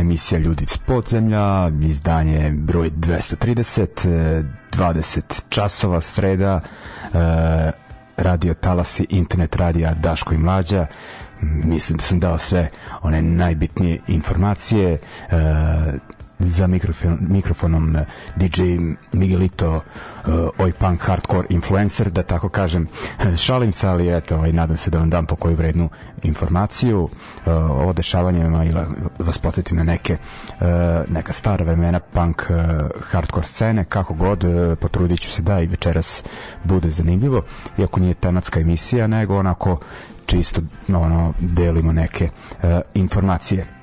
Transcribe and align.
Emisija 0.00 0.38
Ljudi 0.38 0.64
iz 0.64 0.76
podzemlja, 0.76 1.68
izdanje 1.82 2.50
broj 2.50 2.90
230, 2.90 4.44
20 4.72 5.20
časova 5.48 6.00
sreda, 6.00 6.60
e, 6.60 7.70
radio 8.16 8.54
Talasi, 8.54 9.06
internet 9.08 9.56
radija 9.56 9.94
Daško 9.94 10.34
i 10.34 10.38
Mlađa, 10.38 10.86
mislim 11.42 11.98
da 11.98 12.04
sam 12.04 12.20
dao 12.20 12.38
sve 12.38 12.68
one 13.02 13.22
najbitnije 13.22 14.00
informacije, 14.08 14.92
e, 14.92 14.98
za 16.40 16.66
mikrofon, 16.66 17.18
mikrofonom 17.20 17.96
eh, 17.96 18.04
DJ 18.36 18.62
Miguelito 19.12 19.74
uh, 19.74 19.82
oj 20.58 20.72
punk 20.72 21.00
hardcore 21.02 21.46
influencer 21.50 22.10
da 22.10 22.22
tako 22.22 22.48
kažem. 22.48 22.86
Šalim 23.44 23.72
se 23.72 23.88
ali 23.88 24.16
eto 24.16 24.36
ovaj, 24.36 24.52
nadam 24.52 24.76
se 24.76 24.90
da 24.90 24.98
vam 24.98 25.10
dam 25.10 25.26
po 25.26 25.36
koju 25.36 25.56
vrednu 25.56 25.88
informaciju. 26.22 27.02
Uh, 27.02 27.08
o 27.88 27.92
dešavanjima 27.92 28.64
i 28.64 28.72
vas 29.18 29.38
podsjetim 29.38 29.76
na 29.76 29.84
neke 29.84 30.12
uh, 30.12 30.66
neka 31.08 31.32
stara 31.32 31.64
vremena 31.64 32.00
punk 32.00 32.42
uh, 32.50 32.56
hardcore 33.00 33.46
scene 33.46 33.84
kako 33.84 34.14
god 34.14 34.44
uh, 34.44 34.78
potrudit 34.78 35.20
ću 35.20 35.30
se 35.30 35.42
da 35.42 35.60
i 35.60 35.66
večeras 35.66 36.22
bude 36.64 36.90
zanimljivo 36.90 37.42
iako 37.78 38.00
nije 38.00 38.14
tematska 38.14 38.60
emisija 38.60 39.06
nego 39.06 39.38
onako 39.38 39.78
čisto 40.26 40.60
ono 40.88 41.32
delimo 41.40 41.92
neke 41.92 42.24
uh, 42.62 42.70
informacije 42.94 43.79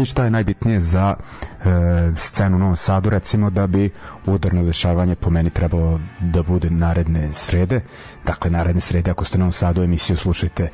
i 0.00 0.04
šta 0.04 0.24
je 0.24 0.30
najbitnije 0.30 0.80
za 0.80 1.14
e, 1.14 1.64
scenu 2.16 2.56
u 2.56 2.60
Novom 2.60 2.76
Sadu 2.76 3.10
recimo 3.10 3.50
da 3.50 3.66
bi 3.66 3.90
udarno 4.26 4.64
dešavanje 4.64 5.14
po 5.14 5.30
meni 5.30 5.50
trebalo 5.50 6.00
da 6.20 6.42
bude 6.42 6.70
naredne 6.70 7.32
srede 7.32 7.80
dakle 8.24 8.50
naredne 8.50 8.80
srede 8.80 9.10
ako 9.10 9.24
ste 9.24 9.38
u 9.38 9.38
Novom 9.38 9.52
Sadu 9.52 9.82
emisiju 9.82 10.16
slušajte 10.16 10.62
e, 10.62 10.70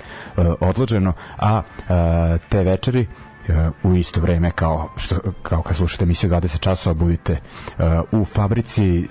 odloženo 0.60 1.12
a 1.38 1.62
e, 1.78 2.38
te 2.48 2.62
večeri 2.62 3.06
e, 3.48 3.70
u 3.82 3.94
isto 3.94 4.20
vreme 4.20 4.50
kao 4.50 4.88
što 4.96 5.18
kao 5.42 5.62
kad 5.62 5.76
slušate 5.76 6.04
emisiju 6.04 6.30
20 6.30 6.58
časova 6.60 6.94
budite 6.94 7.32
e, 7.32 7.38
u 8.12 8.24
fabrici 8.24 9.08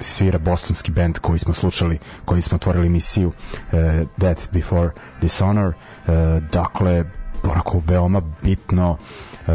svira 0.00 0.38
bostonski 0.38 0.92
band 0.92 1.18
koji 1.18 1.38
smo 1.38 1.54
slušali, 1.54 1.98
koji 2.24 2.42
smo 2.42 2.56
otvorili 2.56 2.86
emisiju 2.86 3.28
uh, 3.28 3.80
Death 4.16 4.52
Before 4.52 4.90
Dishonor. 5.20 5.66
Uh, 5.66 6.14
dakle, 6.52 7.04
onako 7.42 7.80
veoma 7.86 8.22
bitno 8.42 8.90
uh, 8.90 9.54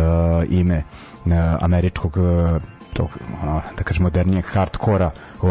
ime 0.50 0.84
uh, 1.26 1.32
američkog 1.60 2.18
uh, 2.18 2.62
tog, 2.94 3.10
ono, 3.44 3.62
da 3.78 3.84
kažem, 3.84 4.04
modernijeg 4.04 4.46
hardkora 4.46 5.12
uh, 5.42 5.50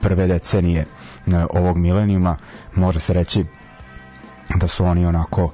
prve 0.00 0.26
decenije 0.26 0.86
uh, 1.26 1.34
ovog 1.50 1.76
milenijuma. 1.76 2.36
Može 2.74 3.00
se 3.00 3.12
reći 3.12 3.44
da 4.54 4.68
su 4.68 4.84
oni 4.84 5.06
onako 5.06 5.50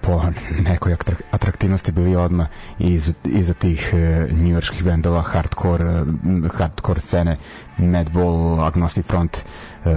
po 0.00 0.22
nekoj 0.62 0.96
atraktivnosti 1.30 1.92
bili 1.92 2.16
odma 2.16 2.46
iz, 2.78 3.12
iza 3.24 3.54
tih 3.54 3.90
uh, 3.92 4.38
njujorskih 4.38 4.84
bendova 4.84 5.22
hardcore, 5.22 6.04
hardcore 6.54 7.00
scene 7.00 7.36
Madball, 7.78 8.60
Agnostic 8.60 9.06
Front 9.06 9.36
uh, 9.84 9.92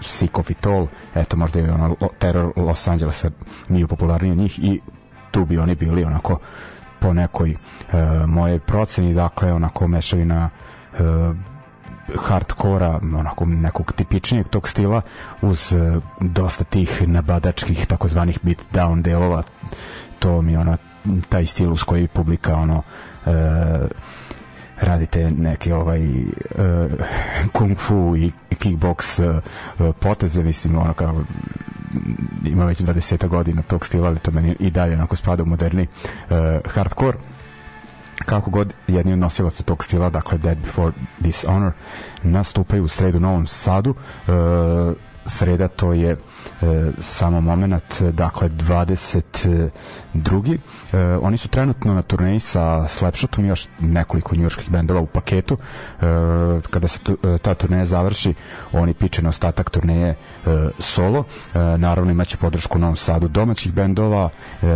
Sick 0.00 0.38
of 0.38 0.50
It 0.50 0.66
All 0.66 0.86
eto 1.14 1.36
možda 1.36 1.60
je 1.60 1.72
ono 1.72 1.96
Terror 2.18 2.52
Los 2.56 2.88
Angelesa 2.88 3.30
nije 3.68 3.86
popularniji 3.86 4.32
od 4.32 4.38
njih 4.38 4.58
i 4.58 4.80
tu 5.30 5.44
bi 5.44 5.58
oni 5.58 5.74
bili 5.74 6.04
onako 6.04 6.38
po 7.00 7.12
nekoj 7.12 7.50
uh, 7.50 7.98
moje 8.26 8.58
proceni 8.58 9.14
dakle 9.14 9.52
onako 9.52 9.88
mešavina 9.88 10.50
uh, 10.92 10.98
hardkora, 12.16 13.00
onako 13.18 13.44
nekog 13.44 13.92
tipičnijeg 13.92 14.48
tog 14.48 14.68
stila 14.68 15.00
uz 15.42 15.72
uh, 15.72 16.02
dosta 16.20 16.64
tih 16.64 17.08
nabadačkih 17.08 17.86
takozvanih 17.86 18.38
beat 18.42 18.58
down 18.72 19.02
delova. 19.02 19.42
To 20.18 20.42
mi 20.42 20.56
ona 20.56 20.76
taj 21.28 21.46
stil 21.46 21.72
uz 21.72 21.82
koji 21.84 22.08
publika 22.08 22.56
ono 22.56 22.76
uh, 22.76 23.32
radite 24.80 25.30
neke 25.30 25.74
ovaj 25.74 26.02
uh, 26.02 26.26
kung 27.52 27.78
fu 27.78 28.16
i 28.16 28.32
kickbox 28.50 29.20
uh, 29.20 29.94
poteze 30.00 30.42
mislim 30.42 30.78
ono 30.78 30.94
kao 30.94 31.22
ima 32.44 32.64
već 32.64 32.80
20 32.80 33.28
godina 33.28 33.62
tog 33.62 33.86
stila, 33.86 34.08
ali 34.08 34.18
to 34.18 34.30
meni 34.30 34.56
i 34.58 34.70
dalje 34.70 34.94
onako 34.94 35.16
spada 35.16 35.42
u 35.42 35.46
moderni 35.46 35.82
uh, 35.82 36.36
hardcore 36.70 37.18
kako 38.26 38.50
god 38.50 38.74
jedni 38.86 39.12
od 39.12 39.18
nosilaca 39.18 39.62
tog 39.62 39.84
stila, 39.84 40.10
dakle 40.10 40.38
Dead 40.38 40.58
Before 40.58 40.92
Dishonor, 41.18 41.72
nastupaju 42.22 42.84
u 42.84 42.88
sredu 42.88 43.18
u 43.18 43.20
Novom 43.20 43.46
Sadu. 43.46 43.90
Uh, 43.90 44.96
sreda 45.26 45.68
to 45.68 45.92
je 45.92 46.16
samo 46.98 47.40
moment, 47.40 48.02
dakle 48.02 48.48
22. 48.48 50.58
E, 50.92 51.18
oni 51.22 51.36
su 51.36 51.48
trenutno 51.48 51.94
na 51.94 52.02
turneji 52.02 52.40
sa 52.40 52.88
Slapshotom 52.88 53.44
i 53.44 53.48
još 53.48 53.66
nekoliko 53.80 54.36
njurških 54.36 54.70
bendova 54.70 55.00
u 55.00 55.06
paketu. 55.06 55.54
E, 55.54 55.58
kada 56.70 56.88
se 56.88 56.98
e, 57.08 57.38
ta 57.38 57.54
turneja 57.54 57.84
završi, 57.84 58.34
oni 58.72 58.94
piče 58.94 59.22
na 59.22 59.28
ostatak 59.28 59.70
turneje 59.70 60.08
e, 60.08 60.16
solo. 60.78 61.24
E, 61.54 61.58
naravno 61.58 62.10
imaće 62.10 62.36
podršku 62.36 62.78
u 62.78 62.80
Novom 62.80 62.96
Sadu 62.96 63.28
domaćih 63.28 63.72
bendova. 63.72 64.28
E, 64.62 64.66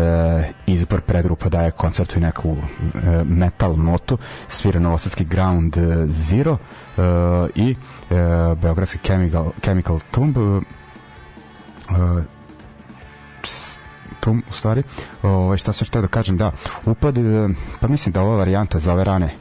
izbor 0.66 1.00
predgrupa 1.00 1.48
daje 1.48 1.70
koncertu 1.70 2.18
i 2.18 2.22
neku 2.22 2.56
e, 2.56 3.24
metal 3.24 3.76
notu. 3.76 4.18
Svira 4.48 4.80
Novosadski 4.80 5.24
Ground 5.24 5.76
Zero 6.06 6.56
e, 6.56 6.58
i 7.54 7.76
e, 8.10 8.14
Beogradski 8.62 8.98
Chemical, 8.98 9.50
Chemical 9.62 10.00
Tomb 10.10 10.36
uh, 11.92 12.24
tu 14.20 14.36
u 14.50 14.52
stvari 14.52 14.82
ovaj 15.22 15.58
šta 15.58 15.72
se 15.72 15.84
što 15.84 16.00
da 16.00 16.08
kažem 16.08 16.36
da 16.36 16.52
upad 16.84 17.18
e, 17.18 17.48
pa 17.80 17.88
mislim 17.88 18.12
da 18.12 18.22
ova 18.22 18.36
varijanta 18.36 18.78
za 18.78 18.92
ove 18.92 19.04
rane 19.04 19.34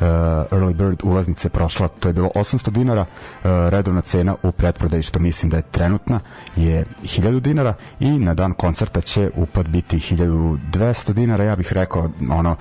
uh, 0.00 0.06
early 0.50 0.74
bird 0.74 1.00
ulaznice 1.02 1.48
prošla 1.48 1.88
to 1.88 2.08
je 2.08 2.12
bilo 2.12 2.30
800 2.34 2.70
dinara 2.70 3.00
uh, 3.00 3.50
redovna 3.68 4.00
cena 4.00 4.36
u 4.42 4.52
pretprodaji 4.52 5.02
što 5.02 5.18
mislim 5.18 5.50
da 5.50 5.56
je 5.56 5.62
trenutna 5.62 6.20
je 6.56 6.84
1000 7.02 7.40
dinara 7.40 7.74
i 8.00 8.10
na 8.10 8.34
dan 8.34 8.52
koncerta 8.54 9.00
će 9.00 9.30
upad 9.36 9.68
biti 9.68 9.96
1200 9.96 11.12
dinara. 11.12 11.44
Ja 11.44 11.56
bih 11.56 11.72
rekao 11.72 12.10
ono 12.30 12.56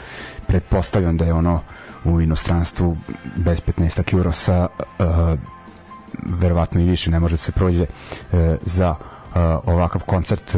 pretpostavljam 0.47 1.17
da 1.17 1.25
je 1.25 1.33
ono 1.33 1.61
u 2.03 2.21
inostranstvu 2.21 2.97
bez 3.35 3.61
15 3.77 4.17
euro 4.17 4.31
sa 4.31 4.67
uh, 4.77 5.05
verovatno 6.25 6.81
i 6.81 6.85
više 6.85 7.11
ne 7.11 7.19
može 7.19 7.33
da 7.33 7.37
se 7.37 7.51
prođe 7.51 7.81
uh, 7.83 8.39
za 8.61 8.95
ovakav 9.65 10.01
koncert 10.05 10.55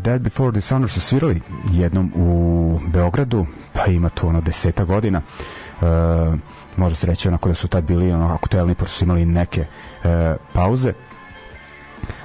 Dead 0.00 0.20
Before 0.20 0.60
Sun 0.60 0.88
su 0.88 1.00
svirali 1.00 1.40
jednom 1.72 2.12
u 2.16 2.80
Beogradu, 2.86 3.46
pa 3.72 3.86
ima 3.86 4.08
to 4.08 4.26
ono 4.26 4.40
deseta 4.40 4.84
godina. 4.84 5.20
Uh, 5.80 6.38
može 6.76 6.96
se 6.96 7.06
reći 7.06 7.28
onako 7.28 7.48
da 7.48 7.54
su 7.54 7.68
tad 7.68 7.84
bili 7.84 8.12
ono 8.12 8.34
aktuelni, 8.34 8.74
pošto 8.74 8.96
su 8.96 9.04
imali 9.04 9.26
neke 9.26 9.60
uh, 9.60 10.10
pauze. 10.52 10.92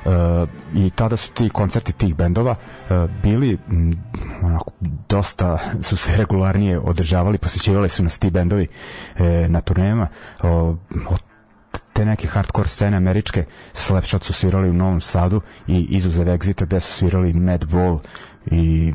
Uh, 0.06 0.12
i 0.74 0.90
tada 0.90 1.18
su 1.18 1.32
ti 1.32 1.50
koncerti 1.50 1.94
tih 1.94 2.16
bendova 2.16 2.52
uh, 2.52 3.10
bili 3.24 3.58
m, 3.72 3.92
onako 4.44 4.72
dosta 5.10 5.60
su 5.82 5.98
se 5.98 6.18
regularnije 6.18 6.80
održavali 6.80 7.38
posjećivali 7.38 7.90
su 7.90 8.04
nas 8.04 8.20
ti 8.20 8.30
bendovi 8.30 8.68
uh, 8.68 9.22
na 9.48 9.62
turnejama 9.62 10.08
uh, 10.44 10.50
od 11.10 11.20
te 11.94 12.06
neke 12.06 12.28
hardcore 12.28 12.68
scene 12.70 12.98
američke 12.98 13.46
Slapshot 13.74 14.24
su 14.24 14.34
svirali 14.34 14.70
u 14.70 14.74
Novom 14.74 15.02
Sadu 15.02 15.42
i 15.68 15.88
izuzev 15.90 16.28
Exita 16.28 16.66
gde 16.66 16.80
su 16.80 16.92
svirali 16.94 17.34
Madball 17.34 18.00
i 18.46 18.94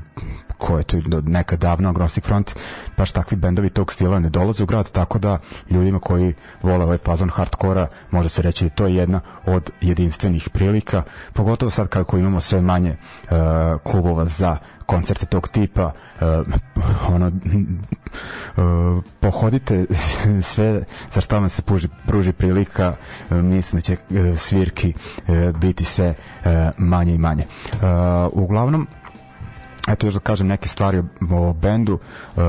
ko 0.58 0.78
je 0.78 0.84
to 0.84 0.96
neka 1.26 1.56
davno 1.56 1.88
Agnostic 1.88 2.24
Front 2.24 2.50
baš 2.96 3.12
takvi 3.12 3.36
bendovi 3.36 3.70
tog 3.70 3.92
stila 3.92 4.19
ne 4.20 4.30
dolaze 4.30 4.62
u 4.62 4.66
grad 4.66 4.90
tako 4.90 5.19
da 5.19 5.38
ljudima 5.70 5.98
koji 5.98 6.34
vole 6.62 6.84
ovaj 6.84 6.98
fazon 6.98 7.30
hardkora 7.30 7.86
može 8.10 8.28
se 8.28 8.42
reći 8.42 8.64
da 8.64 8.70
to 8.70 8.86
je 8.86 8.94
jedna 8.94 9.20
od 9.46 9.70
jedinstvenih 9.80 10.48
prilika 10.50 11.02
pogotovo 11.32 11.70
sad 11.70 11.88
kako 11.88 12.19
imamo 12.19 12.40
sve 12.40 12.60
manje 12.60 12.96
uh, 13.22 13.30
klubova 13.82 14.26
za 14.26 14.56
koncerte 14.93 15.27
tog 15.27 15.49
tipa 15.49 15.93
uh, 16.21 16.47
ono 17.09 17.27
uh, 17.27 19.05
pohodite 19.21 19.87
sve 20.53 20.85
za 21.12 21.21
što 21.21 21.37
vam 21.37 21.49
se 21.49 21.62
pruži, 21.62 21.89
pruži 22.06 22.33
prilika 22.33 22.93
uh, 23.31 23.37
mislim 23.37 23.79
da 23.79 23.81
će 23.81 23.97
uh, 24.11 24.39
svirki 24.39 24.94
uh, 25.29 25.56
biti 25.56 25.85
sve 25.85 26.09
uh, 26.09 26.50
manje 26.79 27.15
i 27.15 27.19
manje 27.19 27.44
uh, 27.73 27.79
uglavnom 28.33 28.87
eto 29.89 30.06
još 30.06 30.15
da 30.15 30.21
kažem 30.21 30.47
neke 30.47 30.69
stvari 30.69 31.03
o, 31.33 31.53
bendu 31.53 31.94
uh, 32.37 32.43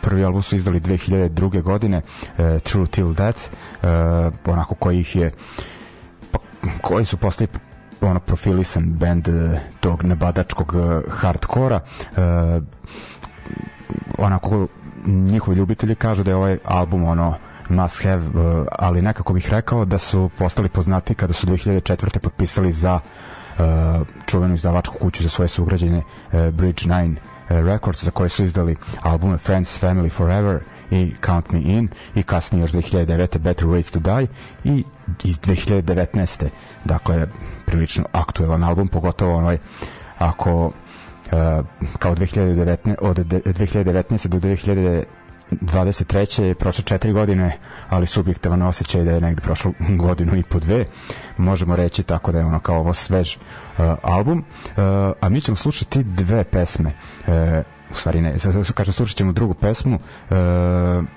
prvi 0.00 0.24
album 0.24 0.42
su 0.42 0.56
izdali 0.56 0.80
2002. 0.80 1.62
godine 1.62 2.02
True 2.62 2.86
Till 2.86 3.14
Death 3.14 3.40
onako 4.46 4.74
koji 4.74 5.00
ih 5.00 5.16
je 5.16 5.30
pa, 6.32 6.38
koji 6.82 7.04
su 7.04 7.16
postali 7.16 7.48
ono 8.02 8.20
profilisan 8.20 8.84
bend 8.84 9.28
uh, 9.28 9.58
tog 9.80 10.04
nebadačkog 10.04 10.74
uh, 10.74 11.12
hardkora 11.12 11.80
uh, 11.80 12.62
onako 14.18 14.66
njihovi 15.06 15.56
ljubitelji 15.56 15.94
kažu 15.94 16.24
da 16.24 16.30
je 16.30 16.36
ovaj 16.36 16.58
album 16.64 17.06
ono 17.06 17.34
must 17.68 18.02
have, 18.02 18.22
ali 18.72 19.02
nekako 19.02 19.32
bih 19.32 19.50
rekao 19.50 19.84
da 19.84 19.98
su 19.98 20.30
postali 20.38 20.68
poznati 20.68 21.14
kada 21.14 21.32
su 21.32 21.46
2004. 21.46 22.18
potpisali 22.18 22.72
za 22.72 23.00
uh, 23.58 24.06
čuvenu 24.26 24.54
izdavačku 24.54 24.98
kuću 24.98 25.22
za 25.22 25.28
svoje 25.28 25.48
sugrađene 25.48 25.98
uh, 25.98 26.40
Bridge 26.50 26.84
9 26.84 27.10
uh, 27.10 27.16
Records 27.48 28.04
za 28.04 28.10
koje 28.10 28.28
su 28.28 28.44
izdali 28.44 28.76
albume 29.02 29.38
Friends, 29.38 29.82
Family 29.82 30.10
Forever 30.10 30.60
i 30.92 31.14
Count 31.24 31.52
Me 31.52 31.60
In 31.60 31.88
i 32.14 32.22
kasnije 32.22 32.60
još 32.60 32.70
2009. 32.72 33.38
Better 33.38 33.66
Ways 33.66 33.92
to 33.92 34.00
Die 34.00 34.26
i 34.64 34.84
iz 35.24 35.40
2019. 35.40 36.48
dakle 36.84 37.26
prilično 37.66 38.04
aktuelan 38.12 38.64
album 38.64 38.88
pogotovo 38.88 39.34
onoj 39.34 39.58
ako 40.18 40.66
uh, 40.66 40.72
kao 41.98 42.14
2019 42.14 42.94
od 43.00 43.18
2019 43.18 44.26
do 44.26 44.38
2000 44.38 45.04
23. 45.60 46.42
je 46.42 46.54
prošlo 46.54 46.84
četiri 46.84 47.12
godine, 47.12 47.58
ali 47.88 48.06
subjektivan 48.06 48.62
osjećaj 48.62 49.04
da 49.04 49.10
je 49.10 49.20
negde 49.20 49.42
prošlo 49.42 49.72
godinu 50.04 50.36
i 50.36 50.42
po 50.42 50.58
dve, 50.58 50.84
možemo 51.36 51.76
reći 51.76 52.02
tako 52.02 52.32
da 52.32 52.38
je 52.38 52.44
ono 52.44 52.60
kao 52.60 52.76
ovo 52.76 52.92
svež 52.92 53.36
uh, 53.36 53.84
album, 54.02 54.38
uh, 54.38 54.74
a 55.20 55.28
mi 55.28 55.40
ćemo 55.40 55.56
slušati 55.56 56.04
dve 56.04 56.44
pesme 56.44 56.92
uh, 57.26 57.34
u 57.92 57.94
stvari 57.94 58.20
ne, 58.20 58.34
kažem 58.74 58.92
slušat 58.92 59.16
ćemo 59.16 59.32
drugu 59.32 59.54
pesmu 59.54 59.96
uh, 59.96 60.36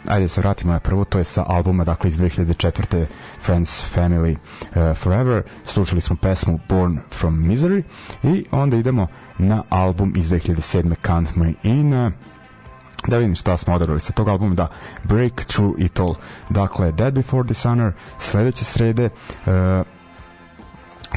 ajde 0.07 0.27
se 0.27 0.41
vratimo 0.41 0.73
na 0.73 0.79
prvu 0.79 1.05
to 1.05 1.17
je 1.17 1.23
sa 1.23 1.43
albuma 1.47 1.83
dakle 1.83 2.07
iz 2.07 2.19
2004. 2.19 3.05
Friends, 3.41 3.95
Family, 3.95 4.35
uh, 4.35 4.97
Forever 4.97 5.43
slušali 5.65 6.01
smo 6.01 6.15
pesmu 6.15 6.59
Born 6.69 6.99
from 7.11 7.35
Misery 7.35 7.83
i 8.23 8.45
onda 8.51 8.77
idemo 8.77 9.07
na 9.37 9.63
album 9.69 10.13
iz 10.15 10.29
2007. 10.29 10.95
Count 11.05 11.35
Me 11.35 11.53
In 11.63 12.11
da 13.07 13.17
vidim 13.17 13.35
šta 13.35 13.57
smo 13.57 13.73
odabrali 13.73 13.99
sa 13.99 14.13
tog 14.13 14.29
albuma 14.29 14.55
da 14.55 14.67
Break 15.03 15.45
Through 15.45 15.75
It 15.77 15.99
All 15.99 16.15
dakle 16.49 16.91
Dead 16.91 17.13
Before 17.13 17.47
Dishonor 17.47 17.93
sledeće 18.19 18.63
srede 18.63 19.05
uh, 19.05 19.51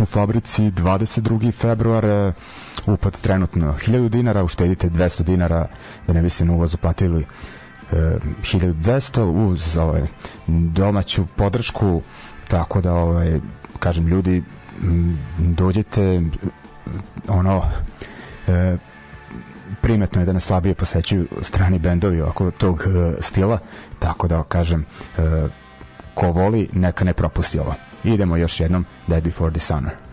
u 0.02 0.06
fabrici 0.06 0.62
22. 0.62 1.52
februar 1.52 2.04
uh, 2.04 2.34
upad 2.94 3.20
trenutno 3.20 3.74
1000 3.86 4.08
dinara 4.08 4.44
uštedite 4.44 4.90
200 4.90 5.22
dinara 5.22 5.66
da 6.06 6.12
ne 6.12 6.22
biste 6.22 6.44
na 6.44 6.52
uvozu 6.52 6.76
platili 6.76 7.26
uh, 7.92 7.98
1200 8.42 9.20
uz 9.22 9.76
ovaj, 9.76 10.02
domaću 10.46 11.26
podršku 11.36 12.02
tako 12.48 12.80
da 12.80 12.92
ovaj, 12.92 13.40
kažem 13.78 14.08
ljudi 14.08 14.42
dođete 15.38 16.22
ono 17.28 17.56
uh, 17.56 17.64
primetno 19.80 20.22
je 20.22 20.26
da 20.26 20.32
nas 20.32 20.44
slabije 20.44 20.74
posećuju 20.74 21.28
strani 21.42 21.78
bendovi 21.78 22.20
oko 22.20 22.50
tog 22.50 22.74
uh, 22.86 23.14
stila, 23.20 23.58
tako 23.98 24.28
da 24.28 24.42
kažem 24.42 24.84
ko 26.14 26.32
voli 26.32 26.68
neka 26.72 27.04
ne 27.04 27.12
propusti 27.12 27.58
ovo. 27.58 27.74
Idemo 28.04 28.36
još 28.36 28.60
jednom 28.60 28.84
Dead 29.06 29.22
Before 29.22 29.50
Dishonor. 29.50 30.07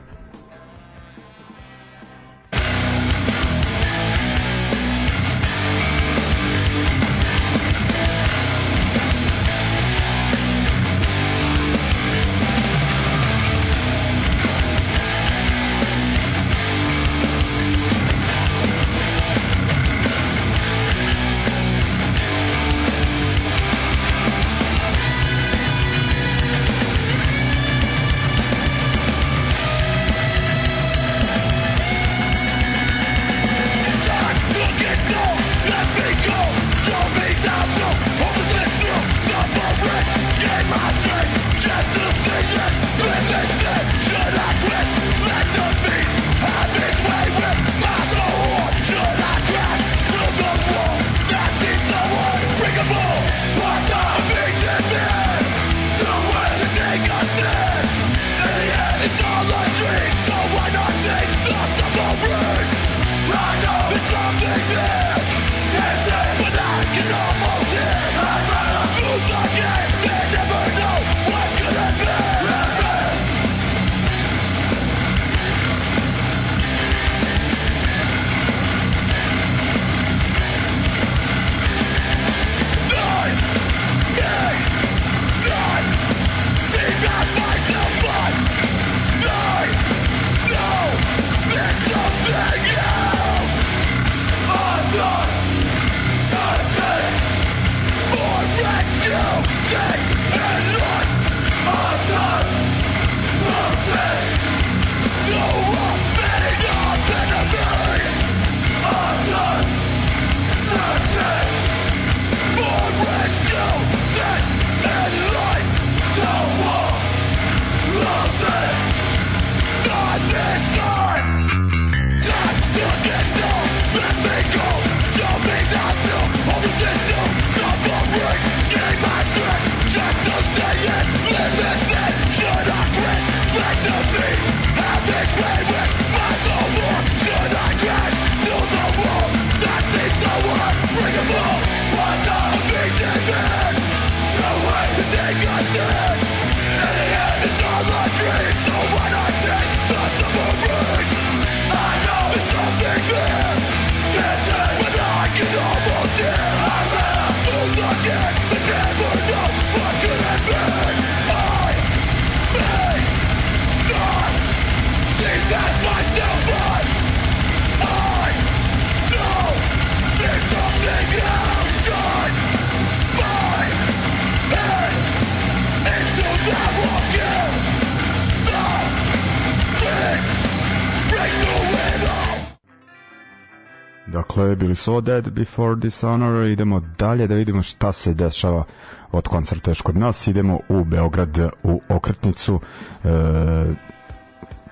Dakle, 184.36 184.56
bili 184.56 184.76
su 184.76 185.02
Dead 185.02 185.30
Before 185.30 185.76
Dishonor, 185.76 186.48
idemo 186.48 186.82
dalje 186.98 187.28
da 187.28 187.36
vidimo 187.36 187.62
šta 187.62 187.92
se 187.92 188.14
dešava 188.14 188.64
od 189.12 189.28
koncerta 189.28 189.72
još 189.72 189.82
kod 189.82 189.98
nas, 189.98 190.28
idemo 190.28 190.60
u 190.70 190.84
Beograd 190.84 191.38
u 191.64 191.82
Okretnicu, 191.90 192.60
e, 193.04 193.10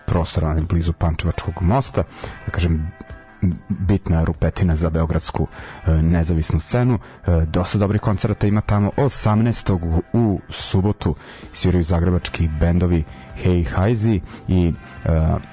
prostora 0.06 0.56
blizu 0.70 0.94
Pančevačkog 0.94 1.54
mosta, 1.62 2.04
da 2.46 2.52
kažem, 2.52 2.92
bitna 3.70 4.24
rupetina 4.24 4.76
za 4.76 4.90
beogradsku 4.90 5.48
e, 5.86 5.92
nezavisnu 5.92 6.60
scenu. 6.60 7.00
E, 7.28 7.46
dosta 7.46 7.78
dobrih 7.78 8.02
koncerta 8.02 8.48
ima 8.48 8.62
tamo 8.62 8.92
18. 8.98 10.02
u 10.14 10.40
subotu 10.50 11.16
sviraju 11.54 11.84
zagrebački 11.84 12.50
bendovi 12.60 13.04
Hey 13.44 13.68
Haizi 13.68 14.22
i 14.48 14.74
e, 15.06 15.53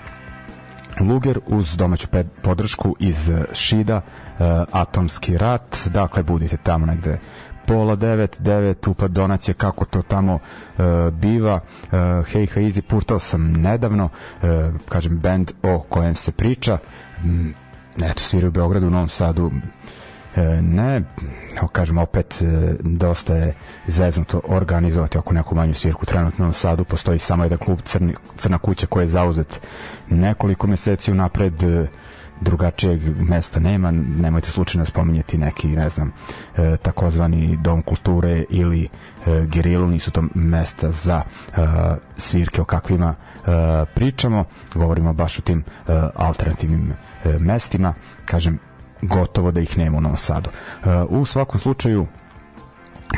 Luger 1.01 1.39
uz 1.47 1.77
domaću 1.77 2.07
podršku 2.43 2.97
iz 2.99 3.31
Šida, 3.53 3.97
uh, 3.97 4.47
Atomski 4.73 5.39
rat, 5.39 5.77
dakle 5.87 6.23
budite 6.23 6.57
tamo 6.57 6.87
negde 6.87 7.19
pola 7.67 7.97
devet, 7.97 8.37
devet 8.39 8.87
upad 8.87 9.11
donacije, 9.11 9.55
kako 9.55 9.85
to 9.85 10.03
tamo 10.03 10.35
uh, 10.35 10.85
biva. 11.13 11.55
Uh, 11.55 11.91
Hey 11.93 12.55
Hazy 12.55 12.83
purtao 12.83 13.19
sam 13.19 13.53
nedavno, 13.53 14.05
uh, 14.05 14.49
kažem, 14.89 15.19
band 15.19 15.53
o 15.63 15.81
kojem 15.89 16.15
se 16.15 16.33
priča. 16.33 16.79
Um, 17.25 17.55
eto, 18.03 18.23
sviraju 18.23 18.49
u 18.49 18.53
Beogradu, 18.53 18.87
u 18.87 18.91
Novom 18.91 19.09
Sadu, 19.09 19.51
E, 19.51 20.00
ne, 20.63 21.03
kažem 21.73 21.99
opet 21.99 22.43
e, 22.43 22.75
dosta 22.81 23.35
je 23.35 23.55
zeznuto 23.87 24.41
organizovati 24.45 25.19
oko 25.19 25.35
neku 25.35 25.55
manju 25.55 25.75
svirku 25.75 26.07
trenutno 26.07 26.49
u 26.49 26.53
Sadu 26.53 26.85
postoji 26.85 27.19
samo 27.19 27.45
jedan 27.45 27.59
klub 27.59 27.81
Crni, 27.85 28.15
Crna 28.37 28.59
kuća 28.59 28.87
koji 28.87 29.03
je 29.05 29.09
zauzet 29.09 29.61
nekoliko 30.09 30.67
meseci 30.67 31.13
unapred. 31.13 31.63
E, 31.63 31.87
drugačijeg 32.41 33.01
mesta 33.29 33.61
nema, 33.61 33.91
nemojte 33.91 34.51
slučajno 34.51 34.87
spominjati 34.87 35.39
neki, 35.39 35.69
ne 35.69 35.89
znam, 35.89 36.13
e, 36.57 36.77
takozvani 36.77 37.59
dom 37.63 37.83
kulture 37.83 38.45
ili 38.51 38.85
e, 38.85 39.47
gerilu, 39.47 39.89
nisu 39.89 40.11
to 40.11 40.25
mesta 40.35 40.91
za 40.93 41.23
e, 41.23 41.61
svirke 42.17 42.63
o 42.63 42.65
kakvima 42.65 43.15
e, 43.15 43.51
pričamo, 43.95 44.45
govorimo 44.75 45.13
baš 45.13 45.39
o 45.39 45.43
tim 45.43 45.59
e, 45.59 45.93
alternativnim 46.15 46.93
e, 47.25 47.39
mestima, 47.39 47.95
kažem, 48.25 48.59
gotovo 49.03 49.51
da 49.51 49.61
ih 49.61 49.79
nema 49.79 49.99
u 49.99 50.01
Novom 50.01 50.19
Sadu. 50.19 50.51
Uh, 50.51 50.89
u 51.09 51.25
svakom 51.25 51.61
slučaju 51.61 52.07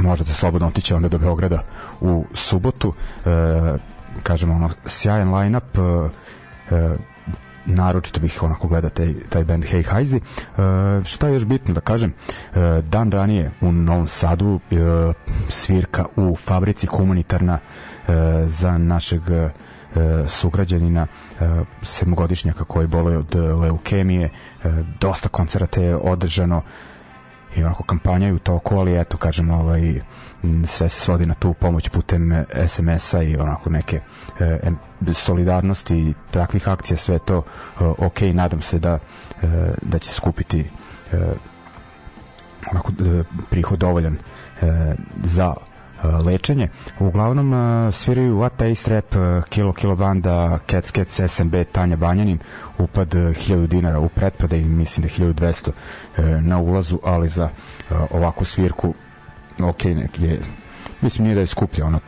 možete 0.01 0.33
slobodno 0.33 0.69
otići 0.69 0.95
onda 0.95 1.09
do 1.09 1.19
Beograda 1.19 1.63
u 2.01 2.25
subotu. 2.35 2.89
Uh, 2.89 3.81
kažemo 4.23 4.55
ono 4.55 4.71
sjajan 4.87 5.35
line-up 5.35 5.79
uh, 5.79 6.11
naročito 7.67 8.21
bih 8.21 8.43
onako 8.43 8.69
gledao 8.69 8.91
taj, 8.91 9.15
taj 9.29 9.45
band 9.45 9.65
Hey 9.65 9.95
Heizi 9.95 10.17
uh, 10.17 11.05
šta 11.05 11.29
je 11.29 11.35
još 11.35 11.45
bitno 11.45 11.75
da 11.75 11.81
kažem? 11.81 12.15
Dan 12.83 13.13
ranije 13.13 13.51
u 13.61 13.73
Novom 13.73 14.07
Sadu 14.07 14.61
svirka 15.49 16.05
u 16.17 16.37
fabrici 16.37 16.87
humanitarna 16.87 17.59
za 18.47 18.79
našeg 18.79 19.23
E, 19.31 19.51
sugrađanina 20.29 21.07
e, 21.41 21.45
sedmogodišnjaka 21.83 22.65
koji 22.65 22.87
boluje 22.87 23.19
od 23.19 23.35
leukemije. 23.35 24.25
E, 24.25 24.69
dosta 25.01 25.29
koncerata 25.29 25.81
je 25.81 25.97
održano 25.97 26.63
i 27.57 27.65
onako 27.65 27.83
kampanja 27.83 28.27
je 28.27 28.33
u 28.33 28.39
toku, 28.39 28.77
ali 28.77 29.01
eto 29.01 29.17
kažem 29.17 29.51
ovaj, 29.51 30.01
sve 30.65 30.89
se 30.89 31.01
svodi 31.01 31.27
na 31.27 31.35
tu 31.35 31.55
pomoć 31.55 31.89
putem 31.89 32.45
SMS-a 32.69 33.23
i 33.23 33.37
onako 33.37 33.71
neke 33.71 34.01
e, 34.41 34.71
solidarnosti 35.15 35.97
i 35.97 36.15
takvih 36.31 36.69
akcija, 36.69 36.97
sve 36.97 37.19
to 37.19 37.37
e, 37.37 37.85
ok, 37.85 38.21
nadam 38.21 38.61
se 38.63 38.79
da, 38.79 38.99
e, 39.43 39.47
da 39.83 39.99
će 39.99 40.11
skupiti 40.11 40.61
e, 41.13 41.17
onako 42.71 42.93
e, 42.93 43.23
prihod 43.51 43.79
dovoljan 43.79 44.15
e, 44.15 44.95
za 45.25 45.55
lečenje. 46.25 46.69
Uglavnom 46.99 47.53
sviraju 47.93 48.37
What 48.37 48.51
Taste 48.57 48.91
Rap, 48.91 49.15
Kilo 49.49 49.73
Kilo 49.73 49.97
Banda, 49.97 50.59
Cats 50.71 50.93
Cats, 50.93 51.21
SNB, 51.29 51.55
Tanja 51.73 51.97
Banjanin, 51.97 52.39
upad 52.79 53.15
1000 53.15 53.67
dinara 53.67 53.99
u 53.99 54.09
pretpade 54.09 54.61
i 54.61 54.65
mislim 54.65 55.03
da 55.03 55.25
1200 55.25 55.71
e, 56.17 56.23
na 56.41 56.59
ulazu, 56.59 56.99
ali 57.05 57.29
za 57.29 57.49
ovakvu 58.11 58.45
svirku 58.45 58.95
ok, 59.61 59.85
neki 59.85 60.23
je, 60.23 60.41
mislim 61.01 61.25
nije 61.25 61.35
da 61.35 61.41
je 61.41 61.47
skuplja, 61.47 61.87
ono, 61.87 62.01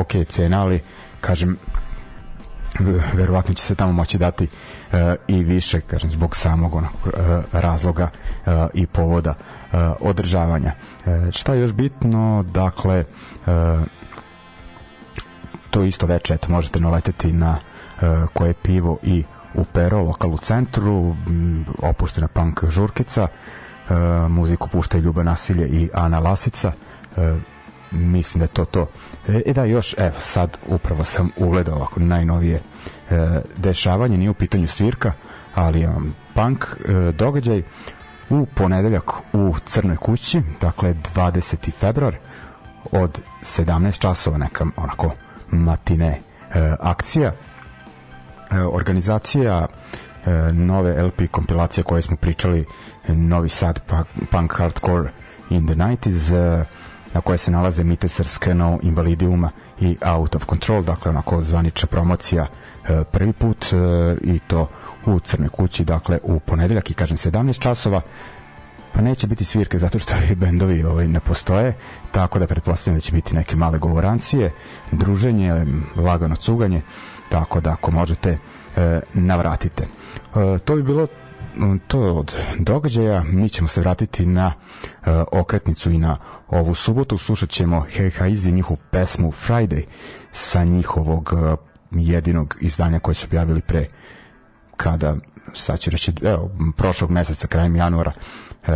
ok 0.00 0.28
cena, 0.28 0.62
ali 0.62 0.80
kažem, 1.20 1.56
verovatno 3.14 3.54
će 3.54 3.62
se 3.62 3.74
tamo 3.74 3.92
moći 3.92 4.18
dati 4.18 4.44
uh, 4.44 4.50
i 5.28 5.42
više 5.42 5.80
kažem 5.80 6.10
zbog 6.10 6.36
samog 6.36 6.74
onog 6.74 6.92
uh, 7.04 7.12
razloga 7.52 8.08
uh, 8.46 8.52
i 8.74 8.86
povoda 8.86 9.34
održavanja. 10.00 10.72
Šta 11.30 11.54
je 11.54 11.60
još 11.60 11.72
bitno? 11.72 12.44
Dakle 12.52 13.04
to 15.70 15.82
isto 15.82 16.06
veče 16.06 16.34
eto 16.34 16.52
možete 16.52 16.80
naleteti 16.80 17.32
na 17.32 17.58
koje 18.34 18.54
pivo 18.54 18.98
i 19.02 19.24
u 19.54 19.64
Pero, 19.64 20.02
lokal 20.02 20.34
u 20.34 20.38
centru, 20.38 21.16
opuštena 21.82 22.28
punk 22.28 22.64
žurkica, 22.68 23.28
muziku 24.28 24.68
pušta 24.68 24.98
i 24.98 25.00
Ljuba 25.00 25.22
Nasilje 25.22 25.68
i 25.68 25.90
Ana 25.94 26.18
Lasica. 26.18 26.72
Mislim 27.94 28.38
da 28.38 28.44
je 28.44 28.48
to 28.48 28.64
to. 28.64 28.88
E, 29.28 29.42
e 29.46 29.52
da, 29.52 29.64
još, 29.64 29.94
evo, 29.98 30.14
sad 30.18 30.58
upravo 30.66 31.04
sam 31.04 31.30
ugledao 31.36 31.74
ovako 31.76 32.00
najnovije 32.00 32.60
e, 33.10 33.40
dešavanje, 33.56 34.18
nije 34.18 34.30
u 34.30 34.34
pitanju 34.34 34.66
svirka, 34.66 35.12
ali 35.54 35.86
um, 35.86 36.14
punk 36.34 36.64
e, 36.64 37.12
događaj 37.12 37.62
u 38.30 38.46
ponedeljak 38.46 39.10
u 39.32 39.54
Crnoj 39.66 39.96
kući, 39.96 40.42
dakle 40.60 40.94
20. 41.14 41.70
februar 41.78 42.16
od 42.92 43.20
17 43.42 43.98
časova 43.98 44.38
neka 44.38 44.66
onako 44.76 45.10
matine 45.50 46.06
e, 46.08 46.20
akcija 46.80 47.32
e, 48.50 48.60
organizacija 48.62 49.66
e, 50.26 50.30
nove 50.52 51.02
LP 51.02 51.20
kompilacije 51.30 51.84
koje 51.84 52.02
smo 52.02 52.16
pričali 52.16 52.64
Novi 53.08 53.48
Sad 53.48 53.80
Punk 54.30 54.52
Hardcore 54.56 55.10
in 55.50 55.66
the 55.66 55.74
90s 55.74 56.34
e, 56.34 56.64
na 57.14 57.20
koje 57.20 57.38
se 57.38 57.50
nalaze 57.50 57.84
Miteser 57.84 58.26
Skeno, 58.26 58.78
Invalidiuma 58.82 59.50
i 59.80 59.96
Out 60.02 60.34
of 60.34 60.46
Control, 60.46 60.82
dakle 60.82 61.10
onako 61.10 61.42
zvanična 61.42 61.86
promocija 61.86 62.46
e, 62.88 63.04
prvi 63.04 63.32
put 63.32 63.66
e, 63.72 63.76
i 64.22 64.38
to 64.38 64.68
u 65.06 65.20
Crnoj 65.20 65.48
kući, 65.48 65.84
dakle 65.84 66.18
u 66.22 66.40
ponedeljak 66.40 66.90
i 66.90 66.94
kažem 66.94 67.16
17 67.16 67.58
časova 67.58 68.00
pa 68.92 69.00
neće 69.00 69.26
biti 69.26 69.44
svirke 69.44 69.78
zato 69.78 69.98
što 69.98 70.14
i 70.30 70.34
bendovi 70.34 70.84
ovaj, 70.84 71.08
ne 71.08 71.20
postoje, 71.20 71.74
tako 72.12 72.38
da 72.38 72.46
pretpostavljam 72.46 72.96
da 72.96 73.00
će 73.00 73.12
biti 73.12 73.34
neke 73.34 73.56
male 73.56 73.78
govorancije, 73.78 74.52
druženje, 74.92 75.66
lagano 75.96 76.36
cuganje, 76.36 76.82
tako 77.28 77.60
da 77.60 77.70
ako 77.70 77.90
možete 77.90 78.38
e, 78.76 79.00
navratite. 79.14 79.82
E, 79.82 80.58
to 80.58 80.76
bi 80.76 80.82
bilo 80.82 81.06
to 81.86 82.00
od 82.00 82.36
događaja. 82.58 83.22
Mi 83.22 83.48
ćemo 83.48 83.68
se 83.68 83.80
vratiti 83.80 84.26
na 84.26 84.46
uh, 84.46 85.06
okretnicu 85.32 85.90
i 85.90 85.98
na 85.98 86.16
ovu 86.54 86.74
subotu. 86.74 87.18
Slušat 87.18 87.50
ćemo 87.50 87.86
Hey 87.96 88.18
Haizi, 88.18 88.52
njihovu 88.52 88.78
pesmu 88.90 89.32
Friday 89.48 89.82
sa 90.30 90.64
njihovog 90.64 91.30
uh, 91.32 91.58
jedinog 91.90 92.56
izdanja 92.60 92.98
koje 92.98 93.14
su 93.14 93.26
objavili 93.26 93.60
pre 93.60 93.86
kada 94.76 95.16
sad 95.54 95.80
ću 95.80 95.90
reći, 95.90 96.12
evo, 96.22 96.50
prošlog 96.76 97.10
meseca, 97.10 97.46
krajem 97.46 97.76
januara, 97.76 98.12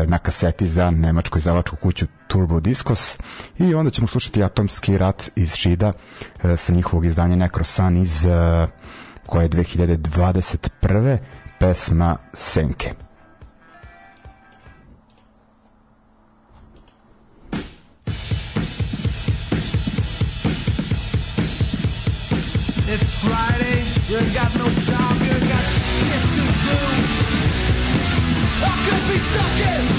na 0.06 0.18
kaseti 0.18 0.66
za 0.66 0.90
nemačku 0.90 1.38
izdavačku 1.38 1.76
kuću 1.76 2.06
Turbo 2.26 2.60
Discos 2.60 3.18
i 3.58 3.74
onda 3.74 3.90
ćemo 3.90 4.06
slušati 4.06 4.42
Atomski 4.42 4.98
rat 4.98 5.30
iz 5.36 5.54
Šida 5.54 5.92
sa 6.56 6.72
njihovog 6.72 7.04
izdanja 7.06 7.36
Necrosan 7.36 7.96
iz 7.96 8.26
koje 9.26 9.44
je 9.44 9.48
2021 9.48 11.18
pesma 11.58 12.16
Senke. 12.34 13.07
You 24.08 24.20
got 24.32 24.54
no 24.56 24.64
job, 24.88 25.20
you 25.20 25.32
ain't 25.32 25.48
got 25.50 25.62
shit 25.62 26.22
to 26.32 26.44
do. 26.64 26.76
I 28.64 28.72
could 28.88 29.04
be 29.06 29.18
stuck 29.20 29.60
in, 29.68 29.97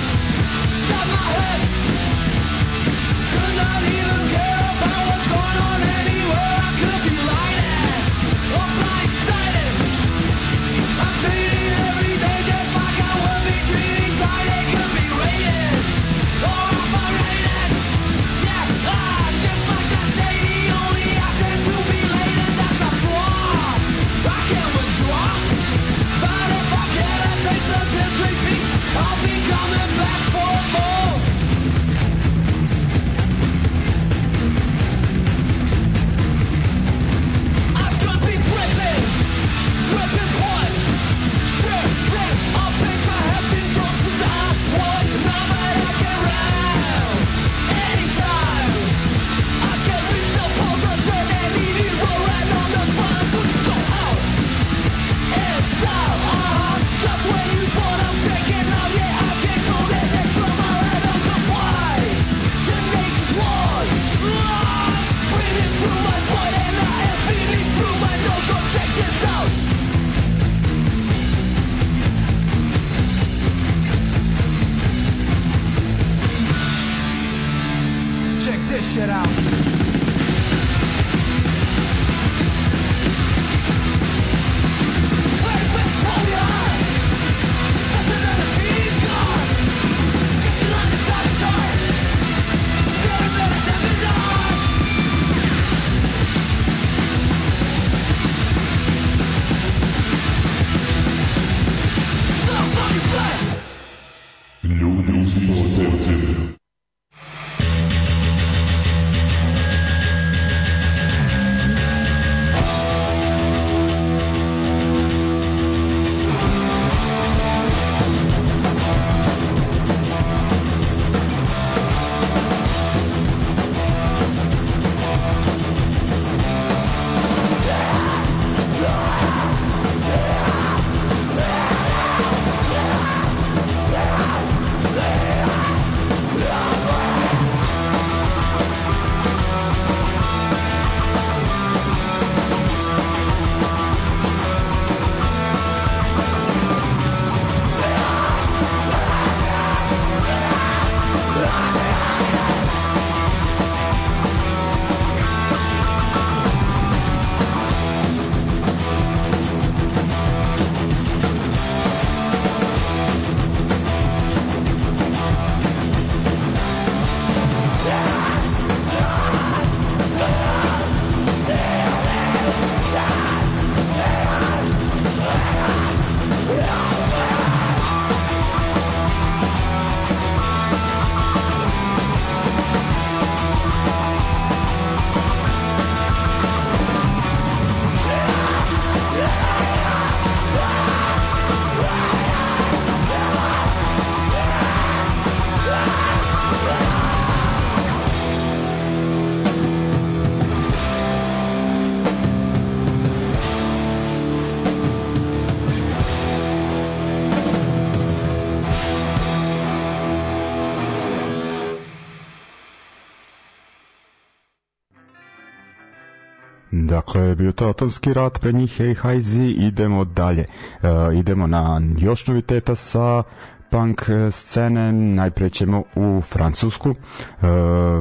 Dakle, 216.87 217.35
bio 217.35 217.51
to 217.51 217.69
atomski 217.69 218.13
rat, 218.13 218.39
pre 218.39 218.51
njih 218.51 218.81
Hey 218.81 218.97
Hajzi, 218.97 219.43
idemo 219.43 220.05
dalje. 220.05 220.45
Uh, 220.81 220.89
idemo 221.15 221.47
na 221.47 221.81
još 221.97 222.27
noviteta 222.27 222.75
sa 222.75 223.23
punk 223.69 224.01
scene, 224.31 224.91
najpre 224.91 225.49
ćemo 225.49 225.83
u 225.95 226.21
Francusku. 226.21 226.89
Uh, 226.89 226.95